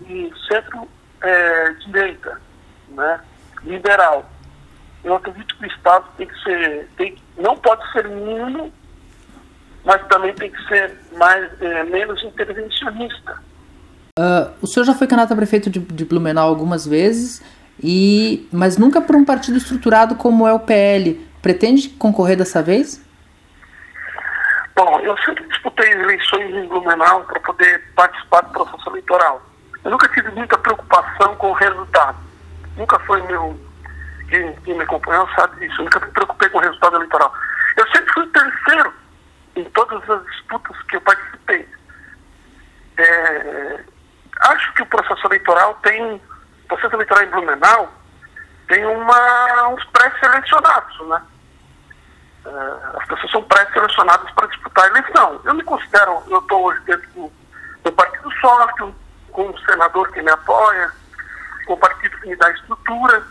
de 0.00 0.32
centro-direita, 0.48 2.30
é, 2.90 2.92
né, 2.92 3.20
liberal. 3.62 4.28
Eu 5.04 5.14
acredito 5.14 5.56
que 5.56 5.64
o 5.64 5.68
Estado 5.68 6.06
tem 6.16 6.26
que 6.26 6.42
ser, 6.42 6.88
tem, 6.96 7.16
não 7.36 7.56
pode 7.56 7.88
ser 7.92 8.08
mínimo 8.08 8.72
mas 9.82 10.06
também 10.08 10.34
tem 10.34 10.50
que 10.50 10.62
ser 10.68 10.94
mais, 11.16 11.50
é, 11.62 11.84
menos 11.84 12.22
intervencionista. 12.22 13.38
Uh, 14.18 14.52
o 14.60 14.66
senhor 14.66 14.84
já 14.84 14.94
foi 14.94 15.06
candidato 15.06 15.32
a 15.32 15.36
prefeito 15.36 15.70
de, 15.70 15.78
de 15.78 16.04
Blumenau 16.04 16.48
algumas 16.48 16.86
vezes, 16.86 17.42
e 17.82 18.48
mas 18.52 18.76
nunca 18.76 19.00
por 19.00 19.16
um 19.16 19.24
partido 19.24 19.58
estruturado 19.58 20.14
como 20.14 20.46
é 20.46 20.52
o 20.52 20.60
PL. 20.60 21.28
Pretende 21.42 21.88
concorrer 21.90 22.36
dessa 22.36 22.62
vez? 22.62 23.02
Bom, 24.76 25.00
eu 25.00 25.16
sempre 25.18 25.46
disputei 25.48 25.90
eleições 25.92 26.54
em 26.54 26.66
Blumenau 26.68 27.24
para 27.24 27.40
poder 27.40 27.82
participar 27.94 28.42
do 28.42 28.50
processo 28.50 28.90
eleitoral. 28.90 29.42
Eu 29.84 29.90
nunca 29.90 30.08
tive 30.08 30.30
muita 30.30 30.56
preocupação 30.58 31.36
com 31.36 31.50
o 31.50 31.54
resultado. 31.54 32.18
Nunca 32.76 32.98
foi 33.00 33.22
meu. 33.22 33.58
Quem, 34.28 34.54
quem 34.64 34.74
me 34.74 34.84
acompanhou 34.84 35.28
sabe 35.34 35.60
disso. 35.60 35.80
Eu 35.80 35.84
nunca 35.84 36.00
me 36.00 36.12
preocupei 36.12 36.48
com 36.50 36.58
o 36.58 36.60
resultado 36.60 36.96
eleitoral. 36.96 37.32
Eu 37.76 37.86
sempre 37.88 38.12
fui 38.12 38.26
terceiro 38.28 38.92
em 39.56 39.64
todas 39.64 40.08
as 40.08 40.24
disputas 40.26 40.82
que 40.82 40.96
eu 40.96 41.00
participei. 41.00 41.68
É, 42.96 43.80
acho 44.40 44.72
que 44.74 44.82
o 44.82 44.86
processo 44.86 45.26
eleitoral 45.26 45.74
tem. 45.82 46.20
O 46.70 46.76
processo 46.76 46.94
eleitoral 46.94 47.24
em 47.24 47.30
Blumenau 47.30 47.92
tem 48.68 48.86
uma, 48.86 49.68
uns 49.70 49.84
pré-selecionados, 49.86 51.08
né? 51.08 51.22
É, 52.46 52.96
as 52.96 53.08
pessoas 53.08 53.32
são 53.32 53.42
pré-selecionadas 53.42 54.30
para 54.30 54.46
disputar 54.46 54.84
a 54.84 54.88
eleição. 54.88 55.40
Eu 55.44 55.54
me 55.54 55.64
considero, 55.64 56.22
eu 56.28 56.38
estou 56.38 56.66
hoje 56.66 56.80
dentro 56.82 57.10
do, 57.10 57.32
do 57.82 57.92
Partido 57.92 58.30
Sócio, 58.40 58.94
com 59.32 59.48
um 59.48 59.58
senador 59.58 60.12
que 60.12 60.22
me 60.22 60.30
apoia, 60.30 60.92
com 61.66 61.72
o 61.72 61.76
partido 61.76 62.16
que 62.18 62.28
me 62.28 62.36
dá 62.36 62.48
estrutura, 62.52 63.26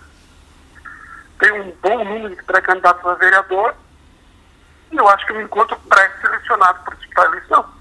tem 1.40 1.62
um 1.62 1.72
bom 1.82 2.04
número 2.04 2.36
de 2.36 2.44
pré-candidatos 2.44 3.06
a 3.06 3.14
vereador, 3.14 3.74
e 4.92 4.98
eu 4.98 5.08
acho 5.08 5.26
que 5.26 5.32
eu 5.32 5.38
me 5.38 5.44
encontro 5.44 5.80
pré-selecionado 5.88 6.84
para 6.84 6.96
disputar 6.98 7.26
a 7.26 7.30
eleição. 7.30 7.74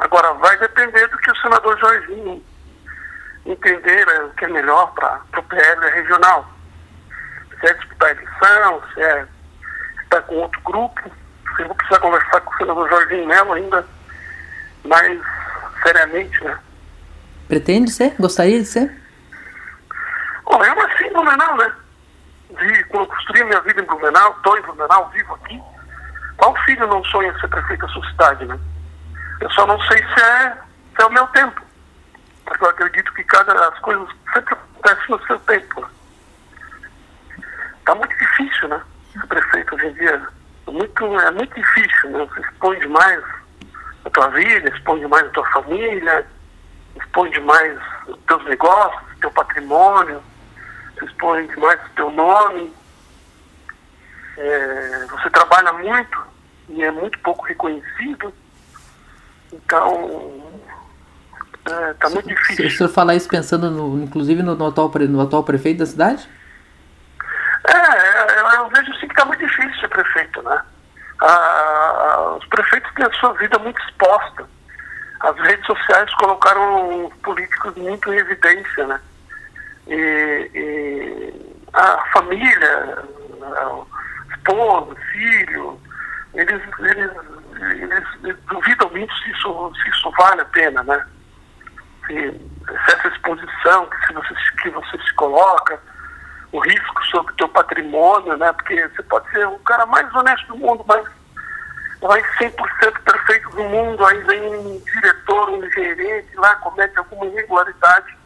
Agora, 0.00 0.34
vai 0.34 0.58
depender 0.58 1.06
do 1.06 1.16
que 1.16 1.30
o 1.30 1.36
senador 1.36 1.78
Jorginho 1.78 2.44
entender 3.46 4.08
o 4.24 4.30
que 4.30 4.44
é 4.44 4.48
melhor 4.48 4.92
para 4.94 5.20
o 5.38 5.42
PL 5.42 5.90
regional. 5.90 6.48
Se 7.60 7.66
é 7.66 7.74
disputar 7.74 8.08
a 8.08 8.12
eleição, 8.12 8.82
se 8.92 9.02
é 9.02 9.26
estar 10.02 10.22
com 10.22 10.36
outro 10.36 10.60
grupo, 10.62 11.10
eu 11.58 11.66
vou 11.66 11.74
precisar 11.76 12.00
conversar 12.00 12.40
com 12.40 12.54
o 12.54 12.56
senador 12.56 12.88
Jorginho 12.88 13.26
Melo 13.26 13.52
ainda 13.52 13.86
mais 14.84 15.20
seriamente, 15.82 16.42
né? 16.44 16.58
Pretende 17.48 17.90
ser? 17.90 18.14
Gostaria 18.18 18.58
de 18.58 18.66
ser? 18.66 18.90
Bom, 20.44 20.64
eu 20.64 20.74
nasci 20.74 21.04
em 21.04 21.12
Blumenau, 21.12 21.56
né? 21.56 21.72
Vi, 22.58 22.84
quando 22.84 23.06
construí 23.06 23.44
minha 23.44 23.60
vida 23.60 23.80
em 23.80 23.84
Blumenau, 23.84 24.32
estou 24.36 24.58
em 24.58 24.62
Blumenau, 24.62 25.10
vivo 25.10 25.34
aqui. 25.34 25.60
Qual 26.36 26.56
filho 26.64 26.86
não 26.86 27.04
sonha 27.04 27.38
ser 27.38 27.48
prefeito 27.48 27.86
da 27.86 27.92
sua 27.92 28.10
cidade, 28.10 28.44
né? 28.46 28.58
Eu 29.40 29.50
só 29.50 29.66
não 29.66 29.80
sei 29.82 29.98
se 29.98 30.20
é, 30.20 30.52
se 30.96 31.02
é 31.02 31.06
o 31.06 31.12
meu 31.12 31.26
tempo. 31.28 31.63
Porque 32.44 32.64
eu 32.64 32.68
acredito 32.68 33.12
que 33.14 33.24
cada, 33.24 33.68
as 33.68 33.78
coisas 33.80 34.08
sempre 34.32 34.54
acontecem 34.54 35.04
no 35.08 35.26
seu 35.26 35.38
tempo. 35.40 35.86
Está 37.78 37.94
muito 37.94 38.16
difícil, 38.16 38.68
né? 38.68 38.82
Ser 39.12 39.26
prefeito 39.26 39.74
hoje 39.74 39.86
em 39.86 39.92
dia. 39.94 40.28
É 40.66 40.70
muito, 40.70 41.20
é 41.20 41.30
muito 41.30 41.54
difícil, 41.54 42.10
né? 42.10 42.26
Você 42.26 42.40
expõe 42.40 42.78
demais 42.80 43.24
a 44.04 44.10
tua 44.10 44.28
vida, 44.28 44.68
expõe 44.68 45.00
demais 45.00 45.26
a 45.26 45.30
tua 45.30 45.46
família, 45.50 46.26
expõe 46.96 47.30
demais 47.30 47.78
os 48.06 48.18
teus 48.26 48.44
negócios, 48.44 49.18
teu 49.20 49.30
patrimônio, 49.30 50.22
expõe 51.02 51.46
demais 51.46 51.80
o 51.80 51.90
teu 51.96 52.10
nome. 52.10 52.74
É, 54.36 55.06
você 55.10 55.30
trabalha 55.30 55.72
muito 55.72 56.26
e 56.68 56.82
é 56.82 56.90
muito 56.90 57.18
pouco 57.20 57.44
reconhecido. 57.46 58.32
Então, 59.52 60.43
é, 61.66 61.94
tá 61.94 62.10
muito 62.10 62.28
difícil. 62.28 62.66
O 62.66 62.70
senhor 62.70 62.88
fala 62.90 63.14
isso 63.14 63.28
pensando, 63.28 63.70
no, 63.70 64.02
inclusive, 64.02 64.42
no, 64.42 64.54
no, 64.54 64.66
atual, 64.66 64.90
no 65.08 65.20
atual 65.20 65.44
prefeito 65.44 65.78
da 65.78 65.86
cidade? 65.86 66.28
É, 67.66 68.40
eu, 68.40 68.46
eu 68.62 68.68
vejo 68.68 68.92
sim 68.94 69.06
que 69.06 69.12
está 69.12 69.24
muito 69.24 69.40
difícil 69.40 69.80
ser 69.80 69.88
prefeito, 69.88 70.42
né? 70.42 70.60
Ah, 71.20 72.36
os 72.38 72.46
prefeitos 72.46 72.92
têm 72.94 73.06
a 73.06 73.12
sua 73.12 73.32
vida 73.34 73.58
muito 73.58 73.80
exposta 73.82 74.46
as 75.24 75.36
redes 75.38 75.64
sociais 75.64 76.12
colocaram 76.14 77.10
políticos 77.22 77.74
muito 77.76 78.12
em 78.12 78.18
evidência, 78.18 78.86
né? 78.86 79.00
E, 79.86 80.50
e 80.54 81.56
a 81.72 82.04
família, 82.12 83.04
o 83.40 83.86
esposo, 84.34 84.94
filho, 85.12 85.80
eles, 86.34 86.60
eles, 86.78 87.10
eles, 88.22 88.36
duvidam 88.50 88.90
muito 88.90 89.14
se 89.14 89.30
isso, 89.30 89.72
se 89.82 89.88
isso 89.88 90.10
vale 90.18 90.42
a 90.42 90.46
pena, 90.46 90.82
né? 90.82 91.06
Se, 92.06 92.40
essa 92.88 93.08
exposição 93.08 93.86
que, 93.86 94.12
você, 94.12 94.34
que 94.62 94.70
você 94.70 94.98
se 94.98 95.14
coloca, 95.14 95.80
o 96.52 96.58
risco 96.60 97.04
sobre 97.06 97.32
o 97.32 97.36
teu 97.36 97.48
patrimônio, 97.48 98.36
né? 98.36 98.52
Porque 98.52 98.88
você 98.88 99.02
pode 99.04 99.30
ser 99.30 99.46
o 99.46 99.58
cara 99.60 99.86
mais 99.86 100.12
honesto 100.14 100.46
do 100.48 100.56
mundo, 100.56 100.84
mas 100.86 101.04
vai 102.00 102.22
100% 102.38 102.54
perfeito 103.00 103.50
do 103.50 103.64
mundo, 103.64 104.04
aí 104.04 104.22
vem 104.24 104.54
um 104.54 104.80
diretor, 104.80 105.50
um 105.50 105.70
gerente 105.70 106.36
lá, 106.36 106.54
comete 106.56 106.98
alguma 106.98 107.26
irregularidade 107.26 108.16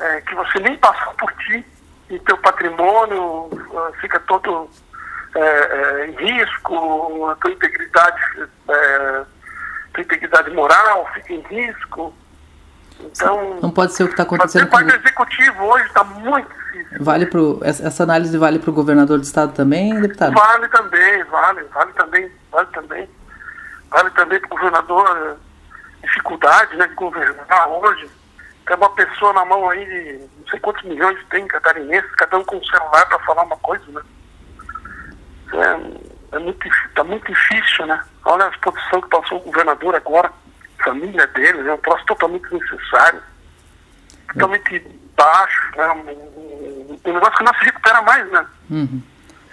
é, 0.00 0.20
que 0.22 0.34
você 0.34 0.58
nem 0.58 0.76
passou 0.78 1.12
por 1.14 1.32
ti 1.34 1.64
e 2.10 2.18
teu 2.20 2.36
patrimônio 2.38 3.22
uh, 3.22 3.92
fica 4.00 4.20
todo 4.20 4.70
é, 5.34 5.40
é, 5.40 6.06
em 6.06 6.12
risco, 6.12 7.26
a 7.28 7.34
tua 7.36 7.50
integridade, 7.50 8.48
é, 8.68 9.24
tua 9.92 10.02
integridade 10.02 10.50
moral 10.50 11.08
fica 11.14 11.32
em 11.32 11.40
risco. 11.42 12.14
Então, 13.00 13.60
não 13.60 13.70
pode 13.70 13.92
ser 13.92 14.04
o 14.04 14.06
que 14.06 14.12
está 14.14 14.22
acontecendo. 14.22 14.68
Fazer 14.68 14.84
parte 14.84 15.00
executivo 15.00 15.64
hoje 15.64 15.84
está 15.86 16.04
muito 16.04 16.48
difícil. 16.48 17.04
Vale 17.04 17.26
pro, 17.26 17.60
essa 17.62 18.02
análise 18.02 18.36
vale 18.38 18.58
para 18.58 18.70
o 18.70 18.72
governador 18.72 19.18
do 19.18 19.24
estado 19.24 19.52
também, 19.52 19.98
deputado? 20.00 20.34
Vale 20.34 20.68
também, 20.68 21.24
vale, 21.24 21.62
vale 21.64 21.92
também, 21.92 22.30
vale 22.50 22.68
também. 22.68 23.08
Vale 23.90 24.10
também 24.10 24.40
para 24.40 24.46
o 24.46 24.50
governador 24.50 25.06
eh, 25.08 26.06
dificuldade 26.06 26.76
né, 26.76 26.86
de 26.86 26.94
governar 26.94 27.68
hoje. 27.68 28.10
Tem 28.66 28.76
uma 28.76 28.90
pessoa 28.90 29.32
na 29.32 29.44
mão 29.44 29.68
aí 29.70 29.84
de 29.84 30.18
não 30.38 30.48
sei 30.50 30.58
quantos 30.58 30.82
milhões 30.84 31.18
tem 31.30 31.46
catarinenses, 31.46 32.10
cada 32.16 32.38
um 32.38 32.44
com 32.44 32.56
um 32.56 32.64
celular 32.64 33.06
para 33.06 33.18
falar 33.20 33.42
uma 33.44 33.56
coisa, 33.58 33.84
né? 33.88 34.02
É, 35.52 36.36
é 36.36 36.38
muito, 36.40 36.68
tá 36.94 37.04
muito 37.04 37.26
difícil, 37.26 37.86
né? 37.86 38.02
Olha 38.24 38.46
a 38.46 38.50
exposição 38.50 39.00
que 39.00 39.08
passou 39.08 39.38
o 39.38 39.42
governador 39.42 39.94
agora 39.94 40.32
família 40.86 41.26
dele, 41.28 41.68
é 41.68 41.74
um 41.74 41.78
troço 41.78 42.06
totalmente 42.06 42.52
necessário, 42.52 43.20
totalmente 44.32 44.78
baixo, 45.16 45.70
né? 45.76 45.88
um, 45.88 47.00
um, 47.04 47.12
negócio 47.12 47.36
que 47.36 47.44
não 47.44 47.54
se 47.54 47.64
recupera 47.64 48.02
mais, 48.02 48.30
né? 48.30 48.46
Uhum. 48.70 49.02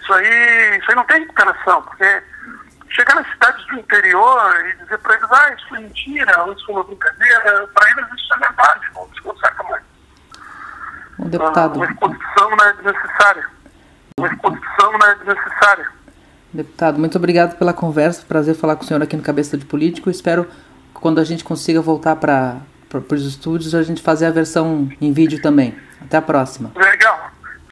Isso, 0.01 0.13
aí, 0.13 0.77
isso 0.77 0.89
aí 0.89 0.95
não 0.95 1.05
tem 1.05 1.21
recuperação, 1.21 1.81
porque 1.81 2.23
chegar 2.89 3.15
nas 3.15 3.29
cidades 3.31 3.65
do 3.67 3.79
interior 3.79 4.65
e 4.67 4.83
dizer 4.83 4.99
para 4.99 5.15
eles, 5.15 5.31
ah, 5.31 5.53
isso 5.57 5.69
foi 5.69 5.79
mentira, 5.79 6.45
isso 6.55 6.65
foi 6.65 6.75
uma 6.75 6.83
brincadeira, 6.83 7.67
para 7.73 7.91
eles 7.91 8.05
isso 8.13 8.33
é 8.33 8.37
verdade, 8.37 8.85
não 8.93 9.09
se 9.13 9.21
conserta 9.21 9.63
mais. 9.63 9.83
Um 11.19 11.29
deputado. 11.29 11.75
Uma 11.77 11.85
exposição 11.85 12.49
não 12.49 12.65
é 12.65 12.73
desnecessária. 12.73 13.49
Uma 14.19 14.27
exposição 14.27 14.91
não 14.91 15.07
é 15.07 15.15
desnecessária. 15.15 15.87
Deputado, 16.53 16.99
muito 16.99 17.17
obrigado 17.17 17.57
pela 17.57 17.73
conversa. 17.73 18.25
Prazer 18.27 18.55
falar 18.55 18.75
com 18.75 18.83
o 18.83 18.85
senhor 18.85 19.01
aqui 19.01 19.15
no 19.15 19.23
Cabeça 19.23 19.57
de 19.57 19.65
Político. 19.65 20.09
Espero 20.09 20.47
quando 20.93 21.19
a 21.19 21.23
gente 21.23 21.43
consiga 21.43 21.81
voltar 21.81 22.15
para 22.15 22.61
os 23.11 23.25
estúdios, 23.25 23.75
a 23.75 23.83
gente 23.83 24.01
fazer 24.01 24.25
a 24.25 24.31
versão 24.31 24.89
em 25.01 25.11
vídeo 25.11 25.41
também. 25.41 25.73
Até 26.01 26.17
a 26.17 26.21
próxima. 26.21 26.71